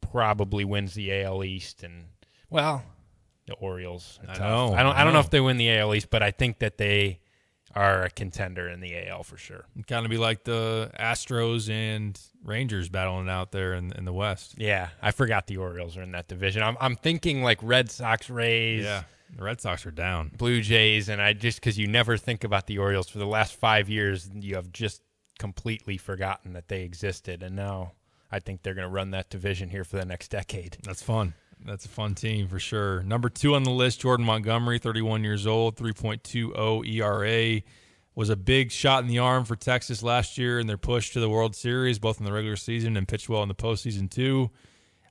[0.00, 1.82] probably wins the AL East.
[1.82, 2.04] And
[2.48, 2.82] well,
[3.46, 4.18] the Orioles.
[4.28, 4.94] I know, I don't.
[4.96, 5.24] I I don't know know.
[5.24, 7.20] if they win the AL East, but I think that they
[7.74, 9.64] are a contender in the AL for sure.
[9.86, 14.56] kind of be like the Astros and Rangers battling out there in, in the West.
[14.58, 16.62] Yeah, I forgot the Orioles are in that division.
[16.62, 19.04] I'm I'm thinking like Red Sox, Rays, Yeah,
[19.36, 20.32] the Red Sox are down.
[20.36, 23.54] Blue Jays, and I just because you never think about the Orioles for the last
[23.54, 25.02] five years, you have just
[25.40, 27.92] completely forgotten that they existed, and now
[28.30, 30.76] I think they're going to run that division here for the next decade.
[30.84, 31.32] That's fun.
[31.64, 33.02] That's a fun team for sure.
[33.02, 37.62] Number two on the list, Jordan Montgomery, 31 years old, 3.20 ERA.
[38.16, 41.20] Was a big shot in the arm for Texas last year in their push to
[41.20, 44.50] the World Series, both in the regular season and pitched well in the postseason too.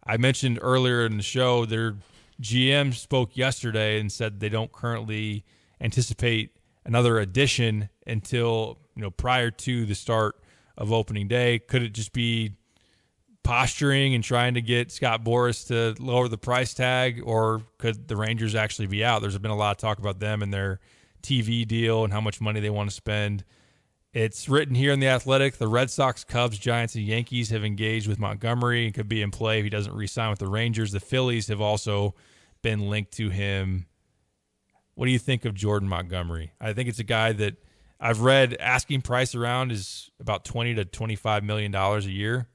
[0.06, 1.96] I mentioned earlier in the show their
[2.40, 5.44] GM spoke yesterday and said they don't currently
[5.82, 6.52] anticipate
[6.86, 10.36] another addition until you know prior to the start
[10.78, 11.58] of opening day.
[11.58, 12.56] Could it just be
[13.44, 18.18] posturing and trying to get Scott Boras to lower the price tag, or could the
[18.18, 19.22] Rangers actually be out?
[19.22, 20.82] There's been a lot of talk about them and their
[21.24, 23.46] TV deal and how much money they want to spend.
[24.12, 28.10] It's written here in the Athletic: the Red Sox, Cubs, Giants, and Yankees have engaged
[28.10, 30.92] with Montgomery and could be in play if he doesn't re-sign with the Rangers.
[30.92, 32.16] The Phillies have also
[32.62, 33.86] been linked to him.
[34.96, 36.52] What do you think of Jordan Montgomery?
[36.60, 37.64] I think it's a guy that
[38.00, 42.48] I've read asking price around is about twenty to twenty-five million dollars a year.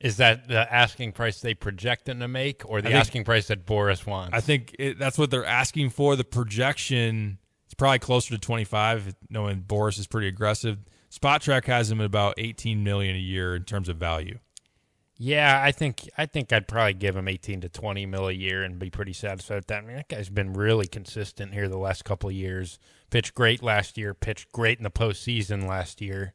[0.00, 3.48] Is that the asking price they project him to make, or the think- asking price
[3.48, 4.34] that Boras wants?
[4.34, 6.16] I think it, that's what they're asking for.
[6.16, 7.38] The projection
[7.68, 10.78] is probably closer to 25, knowing Boras is pretty aggressive.
[11.10, 14.38] Spotrac has him at about 18 million a year in terms of value.
[15.16, 18.64] Yeah, I think I think I'd probably give him eighteen to twenty mil a year
[18.64, 19.84] and be pretty satisfied with that.
[19.84, 22.80] I mean, that guy's been really consistent here the last couple of years.
[23.10, 24.12] Pitched great last year.
[24.12, 26.32] Pitched great in the postseason last year.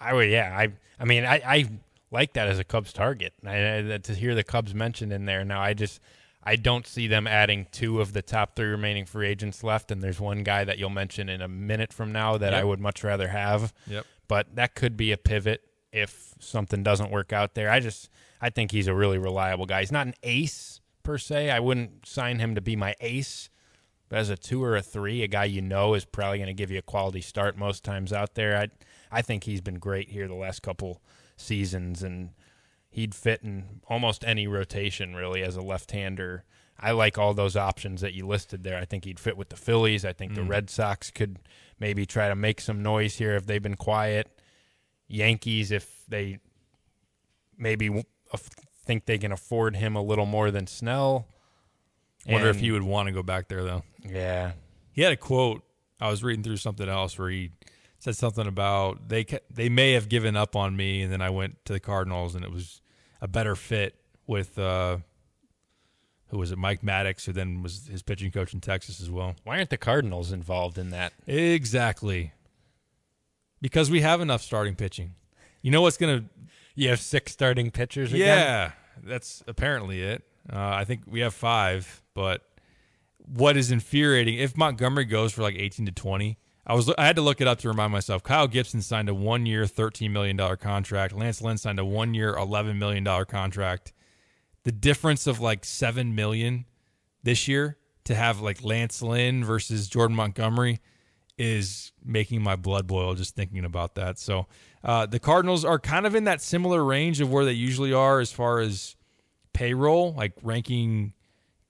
[0.00, 0.52] I would, yeah.
[0.58, 1.70] I, I mean, I, I
[2.10, 3.32] like that as a Cubs target.
[3.46, 6.00] I, I, to hear the Cubs mentioned in there now, I just,
[6.42, 9.92] I don't see them adding two of the top three remaining free agents left.
[9.92, 12.80] And there's one guy that you'll mention in a minute from now that I would
[12.80, 13.72] much rather have.
[13.86, 14.04] Yep.
[14.26, 15.62] But that could be a pivot
[15.94, 17.70] if something doesn't work out there.
[17.70, 19.80] I just, I think he's a really reliable guy.
[19.80, 21.50] He's not an ace per se.
[21.50, 23.48] I wouldn't sign him to be my ace.
[24.08, 26.52] But as a two or a three, a guy you know is probably going to
[26.54, 28.56] give you a quality start most times out there.
[28.58, 28.68] I
[29.10, 31.00] I think he's been great here the last couple
[31.36, 32.30] seasons, and
[32.90, 36.44] he'd fit in almost any rotation really as a left-hander.
[36.78, 38.76] I like all those options that you listed there.
[38.76, 40.04] I think he'd fit with the Phillies.
[40.04, 40.48] I think the Mm.
[40.48, 41.38] Red Sox could
[41.78, 44.28] maybe try to make some noise here if they've been quiet.
[45.08, 46.38] Yankees, if they
[47.56, 48.04] maybe
[48.84, 51.28] think they can afford him a little more than Snell.
[52.26, 53.82] Wonder if he would want to go back there though.
[54.02, 54.52] Yeah.
[54.92, 55.62] He had a quote.
[56.00, 57.50] I was reading through something else where he
[57.98, 61.64] said something about they they may have given up on me, and then I went
[61.66, 62.80] to the Cardinals, and it was
[63.20, 63.94] a better fit
[64.26, 64.98] with uh,
[66.28, 66.58] who was it?
[66.58, 69.36] Mike Maddux, who then was his pitching coach in Texas as well.
[69.44, 71.12] Why aren't the Cardinals involved in that?
[71.26, 72.32] Exactly.
[73.64, 75.14] Because we have enough starting pitching.
[75.62, 76.24] You know what's going to.
[76.74, 78.36] You have six starting pitchers again?
[78.36, 80.22] Yeah, that's apparently it.
[80.52, 82.42] Uh, I think we have five, but
[83.24, 86.36] what is infuriating, if Montgomery goes for like 18 to 20,
[86.66, 88.22] I was I had to look it up to remind myself.
[88.22, 91.14] Kyle Gibson signed a one year, $13 million contract.
[91.14, 93.94] Lance Lynn signed a one year, $11 million contract.
[94.64, 96.66] the difference of like seven million
[97.22, 100.80] this year to have like Lance Lynn versus Jordan Montgomery
[101.36, 104.18] is making my blood boil just thinking about that.
[104.18, 104.46] So
[104.82, 108.20] uh, the Cardinals are kind of in that similar range of where they usually are
[108.20, 108.96] as far as
[109.52, 111.12] payroll, like ranking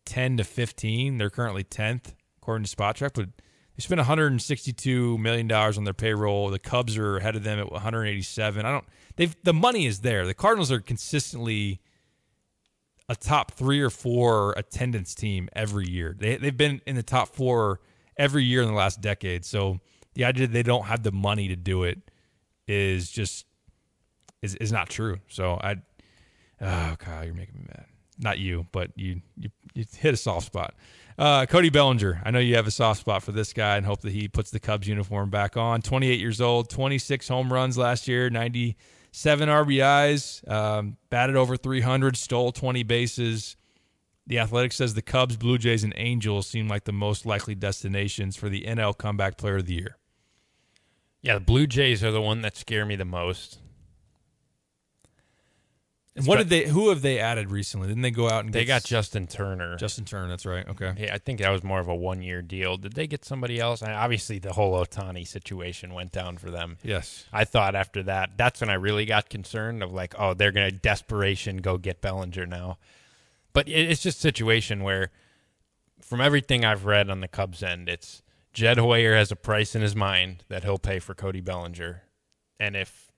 [0.06, 1.18] 10 to 15.
[1.18, 3.28] They're currently 10th according to Spotrac, but
[3.76, 6.50] they spent 162 million dollars on their payroll.
[6.50, 8.64] The Cubs are ahead of them at 187.
[8.64, 8.84] I don't.
[9.16, 10.26] They've the money is there.
[10.26, 11.80] The Cardinals are consistently
[13.08, 16.14] a top three or four attendance team every year.
[16.16, 17.80] They they've been in the top four
[18.16, 19.44] every year in the last decade.
[19.44, 19.80] So
[20.14, 21.98] the idea that they don't have the money to do it
[22.66, 23.46] is just
[24.42, 25.18] is is not true.
[25.28, 25.76] So I,
[26.60, 27.86] oh Kyle, you're making me mad.
[28.18, 30.74] Not you, but you you, you hit a soft spot.
[31.16, 34.00] Uh, Cody Bellinger, I know you have a soft spot for this guy and hope
[34.00, 35.80] that he puts the Cubs uniform back on.
[35.80, 42.50] 28 years old, 26 home runs last year, 97 RBIs, um, batted over 300, stole
[42.50, 43.56] 20 bases.
[44.26, 48.36] The Athletic says the Cubs, Blue Jays, and Angels seem like the most likely destinations
[48.36, 49.96] for the NL Comeback Player of the Year.
[51.20, 53.58] Yeah, the Blue Jays are the one that scare me the most.
[56.16, 56.68] And what did they?
[56.68, 57.88] Who have they added recently?
[57.88, 59.76] Didn't they go out and They get got s- Justin Turner.
[59.76, 60.28] Justin Turner?
[60.28, 60.66] That's right.
[60.68, 60.94] Okay.
[60.96, 62.76] Yeah, I think that was more of a one-year deal.
[62.76, 63.82] Did they get somebody else?
[63.82, 66.78] I, obviously, the whole Ohtani situation went down for them.
[66.84, 67.24] Yes.
[67.32, 70.70] I thought after that, that's when I really got concerned of like, oh, they're gonna
[70.70, 72.78] desperation go get Bellinger now.
[73.54, 75.10] But it's just a situation where,
[76.02, 79.80] from everything I've read on the Cubs end, it's Jed Hoyer has a price in
[79.80, 82.02] his mind that he'll pay for Cody Bellinger,
[82.60, 83.10] and if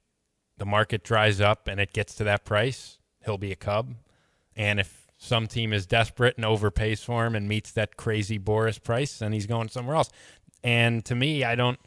[0.58, 3.94] the market dries up and it gets to that price, he'll be a Cub.
[4.54, 8.82] And if some team is desperate and overpays for him and meets that crazy Boras
[8.82, 10.10] price, then he's going somewhere else.
[10.62, 11.78] And to me, I don't.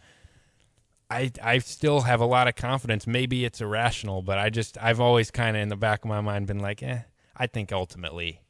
[1.11, 3.07] I I still have a lot of confidence.
[3.07, 6.21] Maybe it's irrational, but I just I've always kind of in the back of my
[6.21, 7.01] mind been like, eh.
[7.39, 8.41] I think ultimately,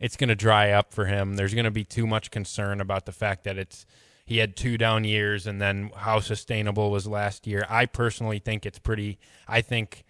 [0.00, 1.34] it's going to dry up for him.
[1.34, 3.86] There's going to be too much concern about the fact that it's
[4.24, 7.66] he had two down years and then how sustainable was last year.
[7.68, 9.18] I personally think it's pretty.
[9.46, 10.04] I think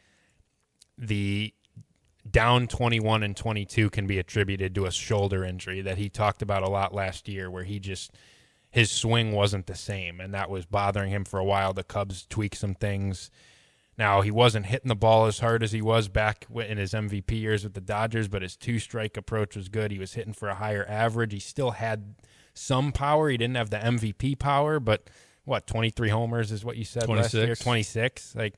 [0.96, 1.52] the
[2.30, 6.62] down 21 and 22 can be attributed to a shoulder injury that he talked about
[6.62, 8.12] a lot last year where he just
[8.70, 12.24] his swing wasn't the same and that was bothering him for a while the cubs
[12.30, 13.28] tweaked some things
[14.02, 17.30] now he wasn't hitting the ball as hard as he was back in his mvp
[17.30, 20.48] years with the dodgers but his two strike approach was good he was hitting for
[20.48, 22.14] a higher average he still had
[22.54, 25.08] some power he didn't have the mvp power but
[25.44, 27.60] what 23 homers is what you said last year 26.
[27.60, 28.54] 26 like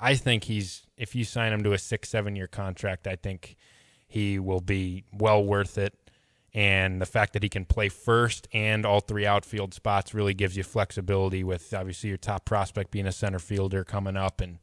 [0.00, 3.56] I think he's if you sign him to a six seven year contract, I think
[4.06, 5.94] he will be well worth it.
[6.54, 10.56] And the fact that he can play first and all three outfield spots really gives
[10.56, 11.44] you flexibility.
[11.44, 14.58] With obviously your top prospect being a center fielder coming up, and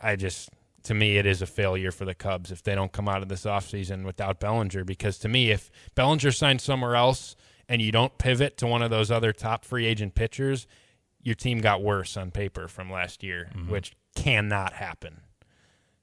[0.00, 0.50] I just
[0.84, 3.28] to me it is a failure for the Cubs if they don't come out of
[3.28, 4.84] this offseason without Bellinger.
[4.84, 7.36] Because to me, if Bellinger signs somewhere else
[7.68, 10.66] and you don't pivot to one of those other top free agent pitchers,
[11.22, 13.70] your team got worse on paper from last year, mm-hmm.
[13.70, 15.20] which cannot happen.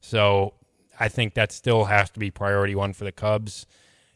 [0.01, 0.53] So
[0.99, 3.65] I think that still has to be priority one for the Cubs.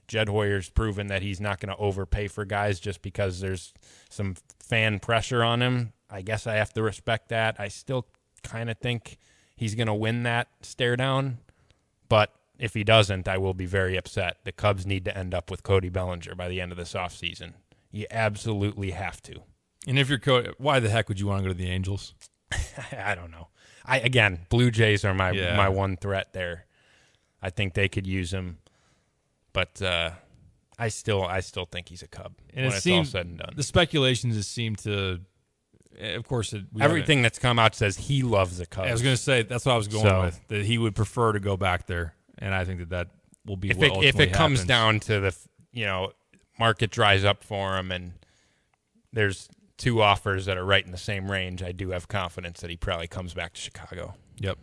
[0.08, 3.74] Jed Hoyer's proven that he's not going to overpay for guys just because there's
[4.10, 5.94] some fan pressure on him.
[6.10, 7.56] I guess I have to respect that.
[7.60, 8.08] I still
[8.44, 9.18] kind of think
[9.60, 11.38] he's going to win that stare down,
[12.08, 14.38] but if he doesn't, I will be very upset.
[14.44, 17.54] The Cubs need to end up with Cody Bellinger by the end of this offseason.
[17.92, 19.42] You absolutely have to.
[19.88, 22.14] And if you're co- why the heck would you want to go to the Angels?
[22.98, 23.48] I don't know.
[23.86, 25.56] I again, Blue Jays are my Yeah.
[25.56, 26.66] my one threat there.
[27.42, 28.58] I think they could use him,
[29.54, 30.12] but uh,
[30.78, 33.26] I still I still think he's a Cub And when it it's seems all said
[33.28, 33.54] and done.
[33.56, 35.22] the speculations just seem to,
[35.98, 38.88] Eh, of course, it, Everything that's come out says he loves the Cubs.
[38.90, 40.96] I was going to say that's what I was going So- with that he would
[40.96, 43.08] prefer to go back there, and I think that that
[43.46, 44.68] will be if it, if it comes happens.
[44.68, 45.36] down to the
[45.72, 46.12] you know
[46.60, 48.14] market dries up for him and
[49.14, 52.70] there's two offers that are right in the same range, I do have confidence that
[52.70, 54.14] he probably comes back to Chicago.
[54.38, 54.58] Yep.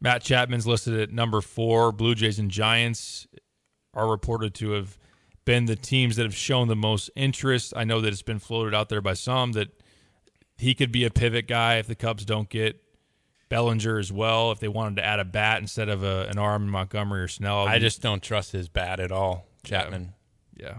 [0.00, 1.92] Matt Chapman's listed at number four.
[1.92, 3.26] Blue Jays and Giants
[3.92, 4.98] are reported to have
[5.44, 7.74] been the teams that have shown the most interest.
[7.76, 9.68] I know that it's been floated out there by some that
[10.56, 12.80] he could be a pivot guy if the Cubs don't get
[13.48, 14.52] Bellinger as well.
[14.52, 17.28] If they wanted to add a bat instead of a, an arm in Montgomery or
[17.28, 20.14] Snell, I just don't trust his bat at all, Chapman.
[20.56, 20.78] Yeah.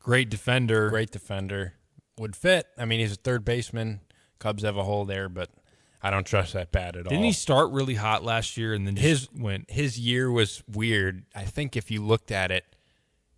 [0.00, 0.88] Great defender.
[0.88, 1.74] Great defender.
[2.18, 2.66] Would fit.
[2.76, 4.00] I mean, he's a third baseman.
[4.38, 5.50] Cubs have a hole there, but
[6.02, 7.10] I don't trust that bat at all.
[7.10, 9.70] Didn't he start really hot last year and then just his went?
[9.70, 11.24] his year was weird.
[11.34, 12.64] I think if you looked at it,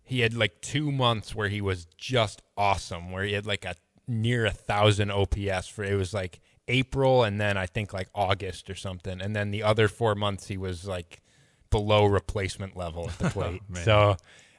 [0.03, 3.75] he had like two months where he was just awesome, where he had like a
[4.11, 8.69] near a thousand OPS for it was like April and then I think like August
[8.69, 11.21] or something, and then the other four months he was like
[11.69, 13.61] below replacement level at the plate.
[13.63, 13.83] Oh, man.
[13.83, 14.17] so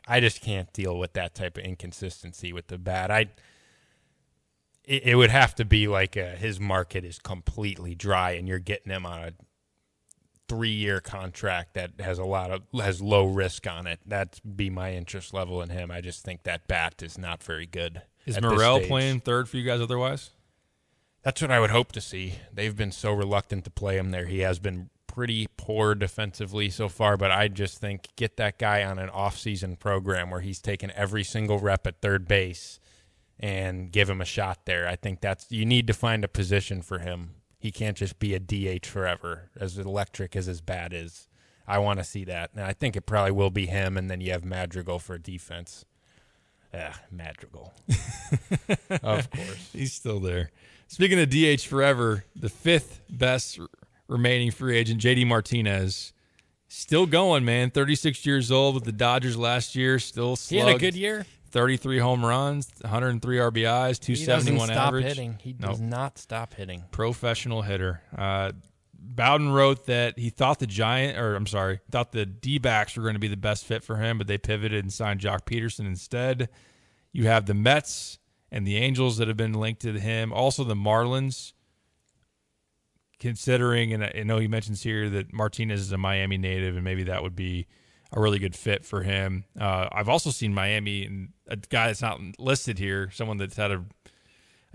[0.09, 3.11] I just can't deal with that type of inconsistency with the bat.
[3.11, 3.29] I
[4.85, 8.59] it, it would have to be like a, his market is completely dry and you're
[8.59, 9.33] getting him on a
[10.49, 14.01] three year contract that has a lot of has low risk on it.
[14.05, 15.91] That'd be my interest level in him.
[15.91, 18.03] I just think that bat is not very good.
[18.27, 20.31] Is Morel playing third for you guys otherwise?
[21.23, 22.35] That's what I would hope to see.
[22.53, 24.27] They've been so reluctant to play him there.
[24.27, 28.83] He has been pretty poor defensively so far, but I just think get that guy
[28.83, 32.81] on an off-season program where he's taken every single rep at third base
[33.39, 34.89] and give him a shot there.
[34.89, 37.35] I think that's you need to find a position for him.
[37.59, 41.29] He can't just be a DH forever, as electric as his bat is.
[41.67, 43.97] I want to see that, and I think it probably will be him.
[43.97, 45.85] And then you have Madrigal for defense.
[46.75, 47.73] Ah, Madrigal,
[49.03, 49.71] of course.
[49.73, 50.51] He's still there.
[50.89, 53.59] Speaking of DH forever, the fifth best
[54.09, 56.13] remaining free agent, JD Martinez,
[56.69, 57.71] still going, man.
[57.71, 61.27] 36 years old with the Dodgers last year, still He had a good year.
[61.51, 65.05] 33 home runs, 103 RBIs, 271 He 271 doesn't stop average.
[65.05, 65.39] hitting.
[65.43, 65.91] He does Nope.
[65.91, 66.85] not stop hitting.
[66.91, 68.01] Professional hitter.
[68.17, 68.53] Uh,
[69.05, 73.03] Bowden wrote that he thought the Giant, or I'm sorry, thought the D backs were
[73.03, 75.87] going to be the best fit for him, but they pivoted and signed Joc Pederson
[75.87, 76.49] instead.
[77.13, 78.19] You have the Mets
[78.51, 80.33] and the Angels that have been linked to him.
[80.33, 81.53] Also, the Marlins,
[83.19, 87.05] considering, and I know he mentions here that Martinez is a Miami native, and maybe
[87.05, 87.67] that would be
[88.13, 89.45] a really good fit for him.
[89.59, 93.73] Uh, I've also seen Miami, and a guy that's not listed here, someone that's had
[93.73, 94.02] a a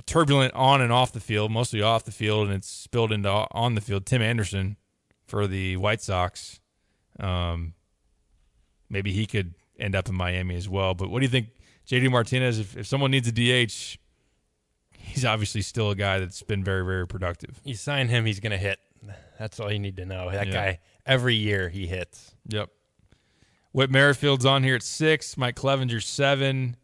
[0.05, 3.75] turbulent on and off the field, mostly off the field, and it's spilled into on
[3.75, 4.05] the field.
[4.05, 4.77] Tim Anderson
[5.25, 6.59] for the White Sox.
[7.19, 7.73] Um,
[8.89, 10.93] maybe he could end up in Miami as well.
[10.93, 11.47] But what do you think,
[11.87, 12.59] JD Martinez?
[12.59, 13.97] If, if someone needs a DH,
[14.97, 17.59] he's obviously still a guy that's been very, very productive.
[17.63, 18.79] You sign him, he's going to hit.
[19.39, 20.31] That's all you need to know.
[20.31, 20.53] That Yeah.
[20.53, 22.33] guy, every year he hits.
[22.47, 22.69] Yep.
[23.71, 25.37] Whit Merrifield's on here at six.
[25.37, 26.75] Mike Clevinger seven.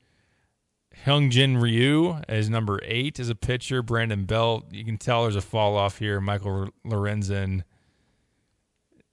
[1.05, 3.81] Hyun-jin Ryu is number eight as a pitcher.
[3.81, 4.65] Brandon Belt.
[4.71, 6.21] You can tell there's a fall off here.
[6.21, 7.63] Michael Lorenzen.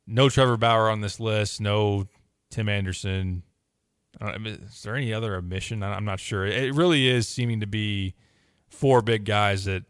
[0.07, 1.61] No Trevor Bauer on this list.
[1.61, 2.07] No
[2.51, 3.43] Tim Anderson.
[4.20, 5.82] Is there any other omission?
[5.82, 6.47] I'm not sure.
[6.47, 8.14] It really is seeming to be
[8.68, 9.84] four big guys that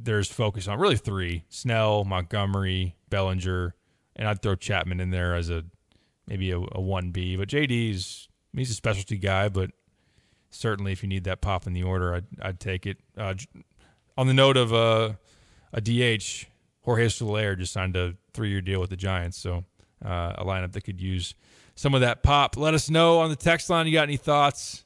[0.00, 0.78] there's focus on.
[0.78, 3.74] Really three: Snell, Montgomery, Bellinger,
[4.16, 5.64] and I'd throw Chapman in there as a
[6.26, 7.36] maybe a, a one B.
[7.36, 9.70] But JD's he's a specialty guy, but
[10.54, 12.98] certainly if you need that pop in the order, I'd I'd take it.
[13.16, 13.34] Uh,
[14.16, 15.12] on the note of uh,
[15.72, 16.46] a DH,
[16.82, 19.64] Jorge Soler just signed a three year deal with the Giants, so
[20.04, 21.34] uh, a lineup that could use
[21.74, 22.56] some of that pop.
[22.56, 23.86] Let us know on the text line.
[23.86, 24.84] You got any thoughts?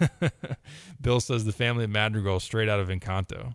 [1.00, 3.54] Bill says the family of Madrigal straight out of Encanto.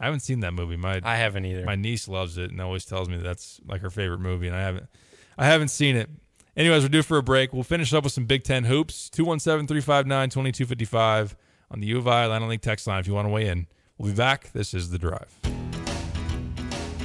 [0.00, 0.76] I haven't seen that movie.
[0.76, 1.64] My I haven't either.
[1.64, 4.60] My niece loves it and always tells me that's like her favorite movie, and I
[4.60, 4.86] haven't
[5.38, 6.10] I haven't seen it.
[6.56, 7.52] Anyways, we're due for a break.
[7.52, 9.10] We'll finish up with some Big Ten hoops.
[9.14, 11.34] 217-359-2255
[11.70, 13.66] on the U of I Atlanta League text line if you want to weigh in.
[13.96, 14.52] We'll be back.
[14.52, 15.61] This is The Drive.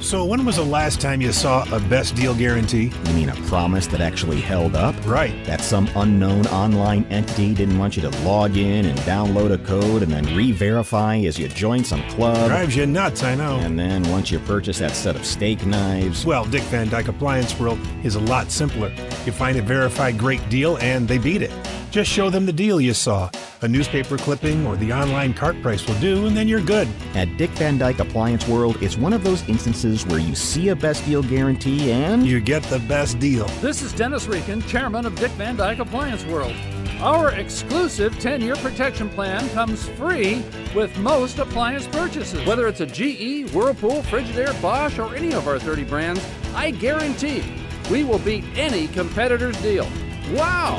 [0.00, 2.92] So, when was the last time you saw a best deal guarantee?
[3.06, 4.94] You mean a promise that actually held up?
[5.04, 5.44] Right.
[5.44, 10.02] That some unknown online entity didn't want you to log in and download a code
[10.02, 12.48] and then re verify as you join some club.
[12.48, 13.56] Drives you nuts, I know.
[13.58, 16.24] And then once you purchase that set of steak knives.
[16.24, 18.92] Well, Dick Van Dyke Appliance World is a lot simpler.
[19.26, 21.52] You find a verified great deal and they beat it.
[21.90, 23.30] Just show them the deal you saw.
[23.62, 26.86] A newspaper clipping or the online cart price will do, and then you're good.
[27.14, 30.76] At Dick Van Dyke Appliance World, it's one of those instances where you see a
[30.76, 32.26] best deal guarantee and.
[32.26, 33.46] You get the best deal.
[33.62, 36.54] This is Dennis Reekin, chairman of Dick Van Dyke Appliance World.
[37.00, 42.46] Our exclusive 10 year protection plan comes free with most appliance purchases.
[42.46, 46.20] Whether it's a GE, Whirlpool, Frigidaire, Bosch, or any of our 30 brands,
[46.54, 47.42] I guarantee
[47.90, 49.88] we will beat any competitor's deal.
[50.30, 50.78] Wow!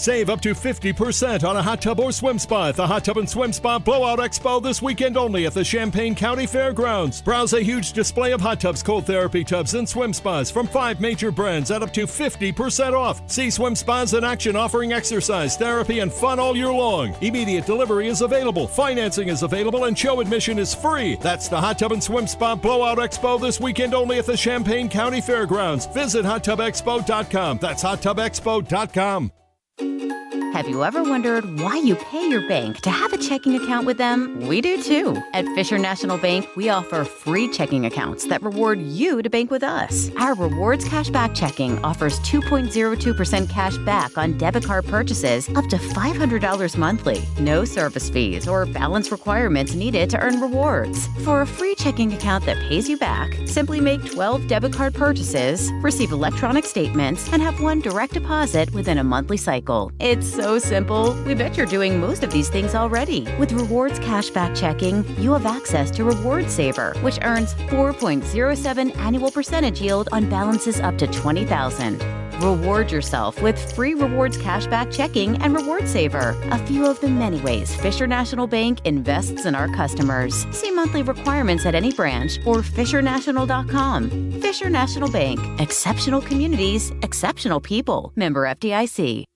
[0.00, 3.18] Save up to 50% on a hot tub or swim spa at the Hot Tub
[3.18, 7.20] and Swim Spa Blowout Expo this weekend only at the Champaign County Fairgrounds.
[7.20, 11.02] Browse a huge display of hot tubs, cold therapy tubs, and swim spas from five
[11.02, 13.20] major brands at up to 50% off.
[13.30, 17.14] See swim spas in action offering exercise, therapy, and fun all year long.
[17.20, 21.16] Immediate delivery is available, financing is available, and show admission is free.
[21.16, 24.88] That's the Hot Tub and Swim Spa Blowout Expo this weekend only at the Champaign
[24.88, 25.84] County Fairgrounds.
[25.84, 27.58] Visit hottubexpo.com.
[27.58, 29.32] That's hottubexpo.com.
[29.80, 33.96] Have you ever wondered why you pay your bank to have a checking account with
[33.96, 34.38] them?
[34.46, 35.16] We do too.
[35.32, 39.62] At Fisher National Bank, we offer free checking accounts that reward you to bank with
[39.62, 40.10] us.
[40.16, 46.76] Our Rewards Cashback Checking offers 2.02% cash back on debit card purchases up to $500
[46.76, 47.22] monthly.
[47.38, 51.06] No service fees or balance requirements needed to earn rewards.
[51.24, 55.70] For a free checking account that pays you back, simply make 12 debit card purchases,
[55.80, 59.69] receive electronic statements, and have one direct deposit within a monthly cycle.
[60.00, 61.16] It's so simple.
[61.24, 63.28] We bet you're doing most of these things already.
[63.38, 69.80] With Rewards Cashback Checking, you have access to Reward Saver, which earns 4.07 annual percentage
[69.80, 72.02] yield on balances up to 20,000.
[72.42, 76.34] Reward yourself with free rewards cashback checking and reward saver.
[76.50, 80.46] A few of the many ways Fisher National Bank invests in our customers.
[80.50, 84.40] See monthly requirements at any branch or fishernational.com.
[84.40, 85.38] Fisher National Bank.
[85.60, 88.12] Exceptional communities, exceptional people.
[88.16, 89.29] Member FDIC.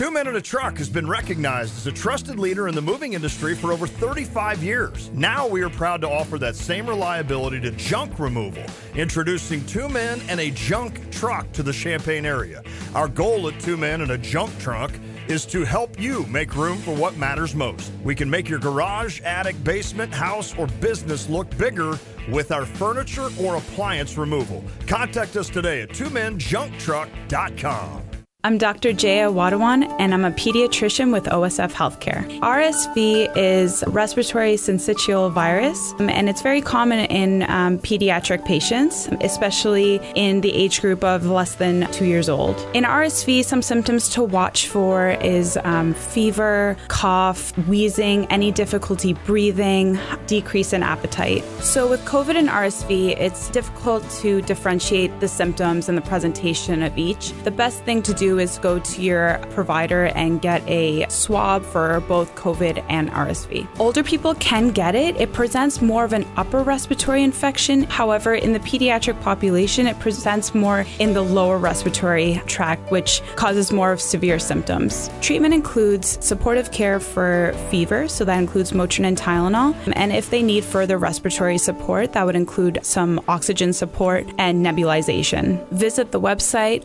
[0.00, 3.12] Two Men in a Truck has been recognized as a trusted leader in the moving
[3.12, 5.10] industry for over 35 years.
[5.12, 10.22] Now we are proud to offer that same reliability to junk removal, introducing Two Men
[10.30, 12.62] and a Junk Truck to the Champaign area.
[12.94, 14.90] Our goal at Two Men and a Junk Truck
[15.28, 17.92] is to help you make room for what matters most.
[18.02, 21.98] We can make your garage, attic, basement, house, or business look bigger
[22.30, 24.64] with our furniture or appliance removal.
[24.86, 28.09] Contact us today at twomeninajunktruck.com.
[28.42, 28.94] I'm Dr.
[28.94, 32.26] Jaya Wadawan, and I'm a pediatrician with OSF Healthcare.
[32.40, 40.00] RSV is respiratory syncytial virus, um, and it's very common in um, pediatric patients, especially
[40.14, 42.56] in the age group of less than two years old.
[42.72, 49.98] In RSV, some symptoms to watch for is um, fever, cough, wheezing, any difficulty breathing,
[50.26, 51.44] decrease in appetite.
[51.60, 56.96] So, with COVID and RSV, it's difficult to differentiate the symptoms and the presentation of
[56.96, 57.34] each.
[57.42, 62.00] The best thing to do is go to your provider and get a swab for
[62.00, 63.66] both COVID and RSV.
[63.78, 65.16] Older people can get it.
[65.20, 67.82] It presents more of an upper respiratory infection.
[67.84, 73.72] However, in the pediatric population, it presents more in the lower respiratory tract, which causes
[73.72, 75.10] more of severe symptoms.
[75.20, 79.74] Treatment includes supportive care for fever, so that includes Motrin and Tylenol.
[79.94, 85.66] And if they need further respiratory support, that would include some oxygen support and nebulization.
[85.70, 86.84] Visit the website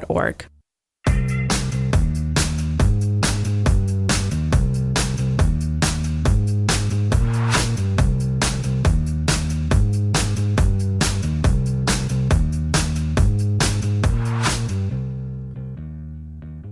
[0.00, 0.46] osfhealthcare.org.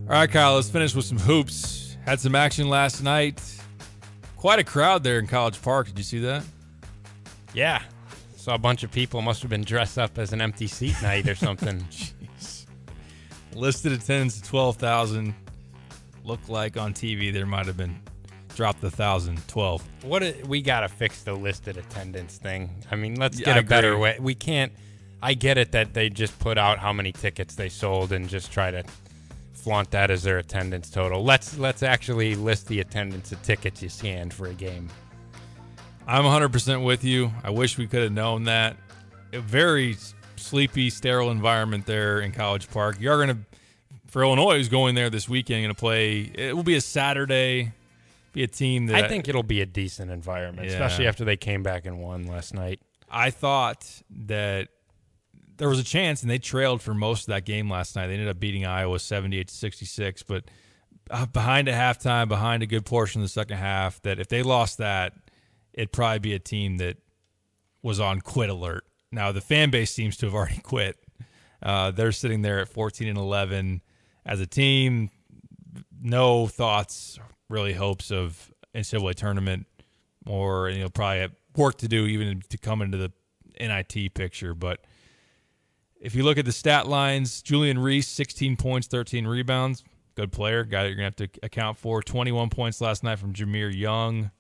[0.09, 1.97] All right, Kyle, let's finish with some hoops.
[2.05, 3.41] Had some action last night.
[4.37, 5.87] Quite a crowd there in College Park.
[5.87, 6.45] Did you see that?
[7.55, 7.81] Yeah.
[8.37, 11.29] Saw a bunch of people must have been dressed up as an empty seat night
[11.29, 11.83] or something.
[13.55, 15.35] Listed attendance at 12,000.
[16.25, 17.99] Looked like on TV there might have been
[18.55, 19.83] dropped the thousand, 12.
[20.05, 22.71] What a, we got to fix the listed attendance thing.
[22.91, 24.19] I mean, let's get a better way.
[24.21, 24.73] We can't.
[25.23, 28.53] I get it that they just put out how many tickets they sold and just
[28.53, 28.85] try to
[29.53, 31.23] flaunt that as their attendance total.
[31.23, 34.89] Let's let's actually list the attendance of tickets you scanned for a game.
[36.07, 37.31] I'm 100% with you.
[37.45, 38.77] I wish we could have known that.
[39.33, 39.97] A very
[40.43, 42.97] sleepy, sterile environment there in College Park.
[43.01, 43.59] You're going to,
[44.11, 46.31] for Illinois, who's going there this weekend, going to play.
[46.35, 47.73] It will be a Saturday.
[48.33, 50.73] Be a team that I think it'll be a decent environment, Yeah.
[50.75, 52.81] especially after they came back and won last night.
[53.11, 54.69] I thought that
[55.59, 58.07] there was a chance, and they trailed for most of that game last night.
[58.07, 60.45] They ended up beating Iowa 78 to 66, but
[61.11, 64.43] uh, behind at halftime, behind a good portion of the second half, that if they
[64.43, 65.13] lost that,
[65.75, 66.97] it'd probably be a team that
[67.83, 68.85] was on quit alert.
[69.13, 70.97] Now, the fan base seems to have already quit.
[71.63, 73.83] Uh, they're sitting there at 14 and 11
[74.27, 75.11] as a team.
[76.01, 79.67] No thoughts, really hopes of NCAA tournament,
[80.27, 83.13] or you know probably work to do even to come into the
[83.61, 84.55] NIT picture.
[84.55, 84.81] But
[86.01, 89.85] if you look at the stat lines, Julian Reese, 16 points, 13 rebounds,
[90.17, 92.03] good player, guy that you're gonna have to account for.
[92.03, 94.33] 21 points last night from Jahmir Young.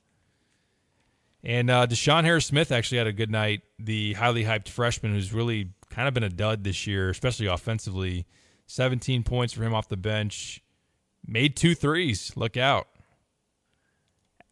[1.45, 3.63] And uh, DeShawn Harris-Smith actually had a good night.
[3.79, 8.27] The highly hyped freshman who's really kind of been a dud this year, especially offensively.
[8.67, 10.63] 17 points for him off the bench.
[11.27, 12.33] Made two threes.
[12.37, 12.89] Look out.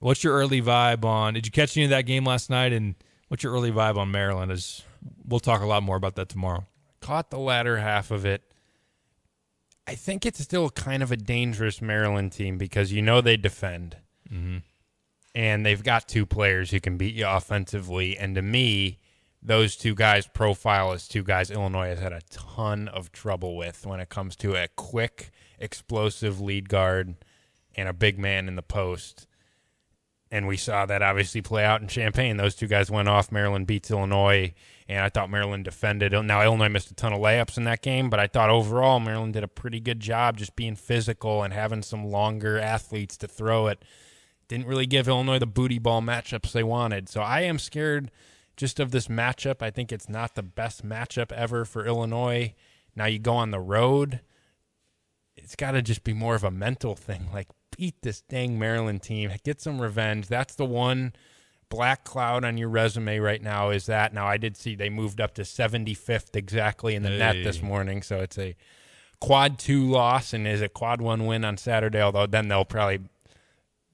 [0.00, 1.34] What's your early vibe on?
[1.34, 2.72] Did you catch any of that game last night?
[2.72, 2.94] And
[3.28, 4.50] what's your early vibe on Maryland?
[4.50, 4.82] As
[5.24, 6.66] we'll talk a lot more about that tomorrow.
[7.00, 8.42] Caught the latter half of it.
[9.86, 13.96] I think it's still kind of a dangerous Maryland team because you know they defend.
[14.32, 14.58] Mm-hmm.
[15.34, 18.16] And they've got two players who can beat you offensively.
[18.16, 18.98] And to me,
[19.42, 23.86] those two guys profile as two guys Illinois has had a ton of trouble with
[23.86, 27.14] when it comes to a quick, explosive lead guard
[27.74, 29.26] and a big man in the post.
[30.32, 32.36] And we saw that obviously play out in Champaign.
[32.36, 33.32] Those two guys went off.
[33.32, 34.54] Maryland beats Illinois,
[34.88, 36.12] and I thought Maryland defended.
[36.12, 39.32] Now, Illinois missed a ton of layups in that game, but I thought overall Maryland
[39.32, 43.66] did a pretty good job just being physical and having some longer athletes to throw
[43.66, 43.82] it.
[44.50, 47.08] Didn't really give Illinois the booty ball matchups they wanted.
[47.08, 48.10] So I am scared
[48.56, 49.62] just of this matchup.
[49.62, 52.56] I think it's not the best matchup ever for Illinois.
[52.96, 54.22] Now you go on the road.
[55.36, 57.28] It's got to just be more of a mental thing.
[57.32, 57.46] Like,
[57.76, 60.26] beat this dang Maryland team, get some revenge.
[60.26, 61.12] That's the one
[61.68, 64.12] black cloud on your resume right now is that.
[64.12, 68.02] Now, I did see they moved up to 75th exactly in the net this morning.
[68.02, 68.56] So it's a
[69.20, 72.98] quad two loss and is a quad one win on Saturday, although then they'll probably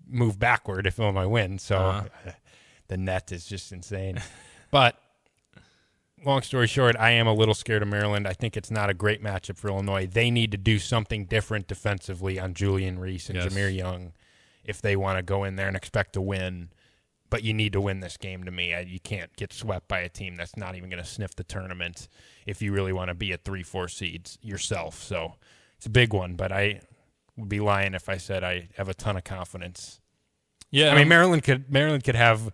[0.06, 1.62] move backward if Illinois wins.
[1.62, 2.30] So Uh-huh.
[2.88, 4.20] the net is just insane.
[4.70, 4.98] but
[6.24, 8.26] long story short, I am a little scared of Maryland.
[8.26, 10.06] I think it's not a great matchup for Illinois.
[10.06, 13.52] They need to do something different defensively on Julian Reese and Yes.
[13.52, 14.12] Jahmir Young
[14.64, 16.70] if they want to go in there and expect to win.
[17.28, 18.72] But you need to win this game to me.
[18.86, 22.08] You can't get swept by a team that's not even going to sniff the tournament
[22.46, 25.02] if you really want to be a three, four seeds yourself.
[25.02, 25.34] So
[25.76, 26.80] it's a big one, but I
[27.36, 30.00] would be lying if I said I have a ton of confidence.
[30.70, 32.50] Yeah, I mean um, Maryland could Maryland could have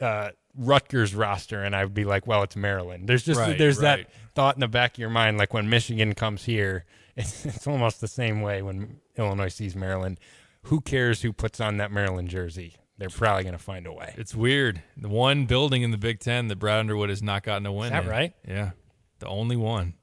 [0.00, 3.08] uh, Rutgers roster, and I would be like, well, it's Maryland.
[3.08, 4.06] There's just Right, there's right.
[4.06, 6.84] that thought in the back of your mind, like when Michigan comes here,
[7.16, 10.18] it's, it's almost the same way when Illinois sees Maryland.
[10.64, 12.76] Who cares who puts on that Maryland jersey?
[12.98, 14.14] They're probably going to find a way.
[14.16, 14.82] It's weird.
[14.96, 17.92] The one building in the Big Ten that Brad Underwood has not gotten a win.
[17.92, 18.10] that in.
[18.10, 18.32] right?
[18.46, 18.70] Yeah,
[19.18, 19.94] the only one.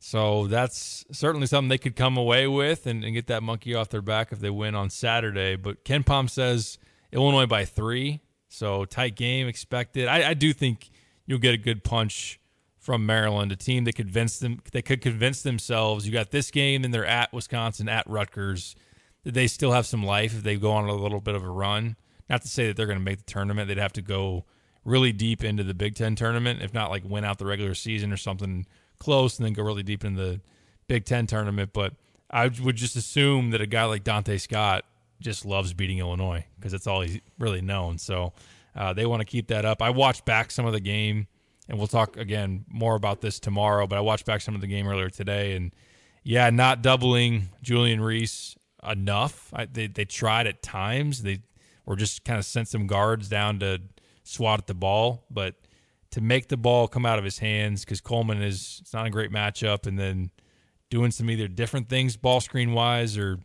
[0.00, 3.88] So that's certainly something they could come away with and, and get that monkey off
[3.88, 5.56] their back if they win on Saturday.
[5.56, 6.78] But KenPom says
[7.12, 10.06] Illinois by three, so tight game expected.
[10.06, 10.90] I, I do think
[11.26, 12.40] you'll get a good punch
[12.78, 16.06] from Maryland, a team that convince them they could convince themselves.
[16.06, 18.76] You got this game, and they're at Wisconsin, at Rutgers.
[19.24, 21.50] That they still have some life if they go on a little bit of a
[21.50, 21.96] run.
[22.30, 23.68] Not to say that they're going to make the tournament.
[23.68, 24.44] They'd have to go
[24.84, 28.12] really deep into the Big Ten tournament, if not like win out the regular season
[28.12, 28.64] or something
[28.98, 30.40] close, and then go really deep in the
[30.86, 31.70] Big Ten tournament.
[31.72, 31.94] But
[32.30, 34.84] I would just assume that a guy like Donta Scott
[35.20, 37.98] just loves beating Illinois because that's all he's really known.
[37.98, 38.32] So
[38.76, 39.82] uh, they want to keep that up.
[39.82, 41.26] I watched back some of the game,
[41.68, 43.86] and we'll talk again more about this tomorrow.
[43.86, 45.74] But I watched back some of the game earlier today, and
[46.22, 48.56] yeah, not doubling Julian Reese
[48.88, 49.52] enough.
[49.52, 51.22] I, they they tried at times.
[51.22, 51.40] They
[51.86, 53.80] were just kind of sent some guards down to
[54.22, 55.54] swat at the ball, but
[56.10, 59.10] to make the ball come out of his hands because Coleman is it's not a
[59.10, 60.30] great matchup, and then
[60.90, 63.38] doing some either different things ball screen wise or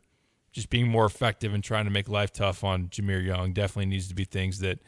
[0.51, 4.07] just being more effective and trying to make life tough on Jahmir Young definitely needs
[4.07, 4.80] to be things that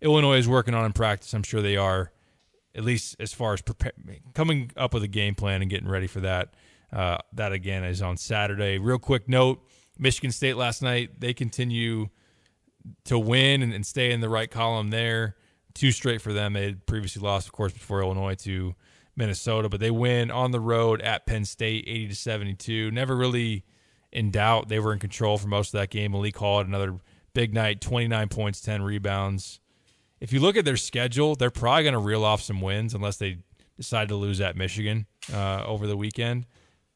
[0.00, 1.32] Illinois is working on in practice.
[1.32, 2.12] I'm sure they are,
[2.74, 3.62] at least as far as
[4.34, 6.54] coming up with a game plan and getting ready for that.
[6.92, 8.78] Uh, that again is on Saturday.
[8.78, 9.66] Real quick note:
[9.98, 12.08] Michigan State last night they continue
[13.04, 15.36] to win and, and stay in the right column there.
[15.74, 16.52] Two straight for them.
[16.52, 18.74] They had previously lost, of course, before Illinois to
[19.16, 22.90] Minnesota, but they win on the road at Penn State, eighty to seventy-two.
[22.90, 23.64] Never really
[24.12, 24.68] in doubt.
[24.68, 26.12] They were in control for most of that game.
[26.12, 26.98] Malik Hall had another
[27.32, 29.60] big night, twenty-nine points, ten rebounds.
[30.20, 33.16] If you look at their schedule, they're probably going to reel off some wins unless
[33.16, 33.38] they
[33.76, 36.46] decide to lose at Michigan uh, over the weekend.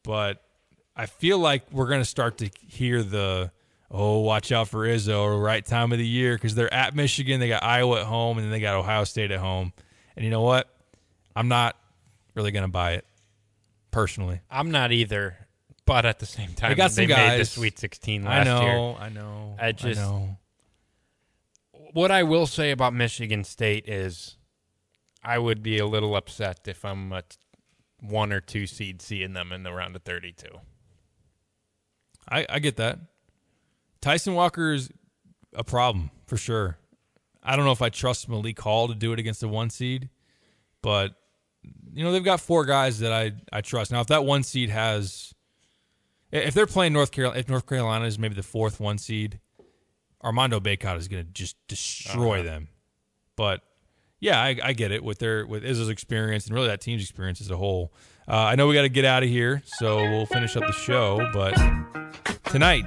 [0.03, 0.41] But
[0.95, 3.51] I feel like we're going to start to hear the
[3.91, 7.47] oh, watch out for Izzo, right time of the year because they're at Michigan, they
[7.47, 9.73] got Iowa at home, and then they got Ohio State at home.
[10.15, 10.69] And you know what?
[11.35, 11.75] I'm not
[12.35, 13.05] really going to buy it
[13.91, 14.41] personally.
[14.49, 15.37] I'm not either,
[15.85, 17.45] but at the same time, They got some made the.
[17.45, 18.71] Sweet 16 I last know, year.
[18.71, 19.55] I know, I know.
[19.59, 20.37] I just know.
[21.93, 24.35] what I will say about Michigan State is,
[25.23, 27.23] I would be a little upset if I'm a
[28.01, 30.47] one or two seed seeing them in the round of 32.
[32.29, 32.99] I, I get that.
[34.01, 34.89] Tyson Walker is
[35.53, 36.77] a problem for sure.
[37.43, 40.09] I don't know if I trust Malik Hall to do it against the one seed,
[40.81, 41.15] but
[41.93, 43.91] you know they've got four guys that I I trust.
[43.91, 45.33] Now, if that one seed has,
[46.31, 49.39] if they're playing North Carolina, if North Carolina is maybe the fourth one seed,
[50.23, 52.43] Armando Bacot is going to just destroy Uh-huh.
[52.49, 52.67] them.
[53.35, 53.61] But
[54.19, 57.39] yeah, I, I get it with their with Izzo's experience and really that team's experience
[57.41, 57.93] as a whole.
[58.27, 60.73] Uh, I know we got to get out of here, so we'll finish up the
[60.73, 61.27] show.
[61.33, 61.55] But
[62.51, 62.85] tonight,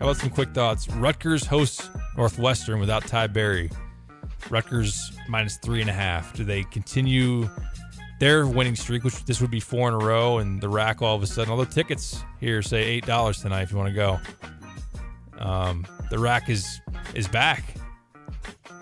[0.00, 0.88] how about some quick thoughts?
[0.88, 3.70] Rutgers hosts Northwestern without Ty Berry.
[4.48, 6.34] Rutgers minus three and a half.
[6.34, 7.50] Do they continue
[8.18, 11.14] their winning streak, which this would be four in a row, and the rack all
[11.14, 11.50] of a sudden?
[11.50, 14.18] Although tickets here say eight dollars tonight if you want to go.
[15.38, 16.80] Um, the rack is
[17.14, 17.62] is back.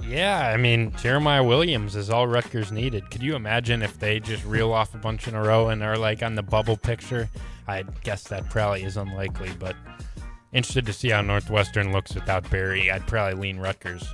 [0.06, 3.10] Yeah, I mean Jeremiah Williams is all Rutgers needed.
[3.10, 5.98] Could you imagine if they just reel off a bunch in a row and are
[5.98, 7.28] like on the bubble picture?
[7.66, 9.74] I guess that probably is unlikely, but
[10.52, 12.90] interested to see how Northwestern looks without Berry.
[12.90, 14.06] I'd probably lean Rutgers.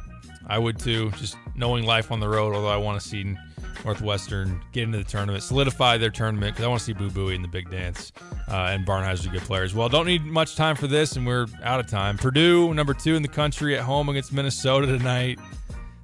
[0.47, 2.55] I would too, just knowing life on the road.
[2.55, 3.35] Although I want to see
[3.85, 7.35] Northwestern get into the tournament, solidify their tournament because I want to see Boo Buie
[7.35, 8.13] in the big dance.
[8.51, 9.89] Uh, and Barnhizer's a good player as well.
[9.89, 12.19] Don't need much time for this, and we're out of time.
[12.19, 15.39] Purdue, number two in the country, at home against Minnesota tonight.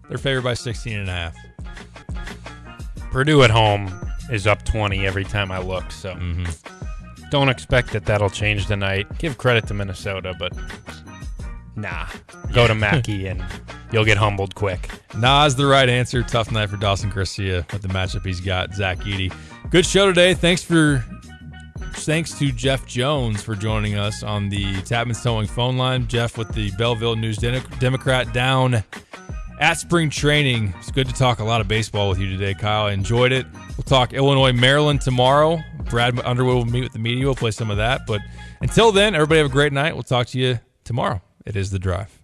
[0.09, 1.37] They're favored by 16 and a half.
[3.11, 3.93] Purdue at home
[4.31, 6.45] is up 20 every time I look, so Mm-hmm.
[7.31, 9.07] Don't expect that that'll change tonight.
[9.19, 10.53] Give credit to Minnesota, but
[11.77, 12.07] nah.
[12.53, 13.45] Go to Mackey and
[13.93, 14.89] you'll get humbled quick.
[15.17, 16.23] Nas the right answer.
[16.23, 18.75] Tough night for Dawson Garcia with the matchup he's got.
[18.75, 19.33] Zach Edey.
[19.71, 20.35] Good show today.
[20.35, 21.05] Thanks for
[21.95, 26.07] thanks to Jeff Jones for joining us on the Tapman's Towing phone line.
[26.09, 28.83] Jeff with the Belleville News Democrat down
[29.61, 30.75] at spring training.
[30.79, 32.87] It's good to talk a lot of baseball with you today, Kyle.
[32.87, 33.47] I enjoyed it.
[33.77, 35.61] We'll talk Illinois, Maryland tomorrow.
[35.91, 37.27] Brad Underwood will meet with the media.
[37.27, 38.07] We'll play some of that.
[38.07, 38.21] But
[38.61, 39.95] until then, everybody have a great night.
[39.95, 41.21] We'll talk to you tomorrow.
[41.45, 42.20] It is the drive.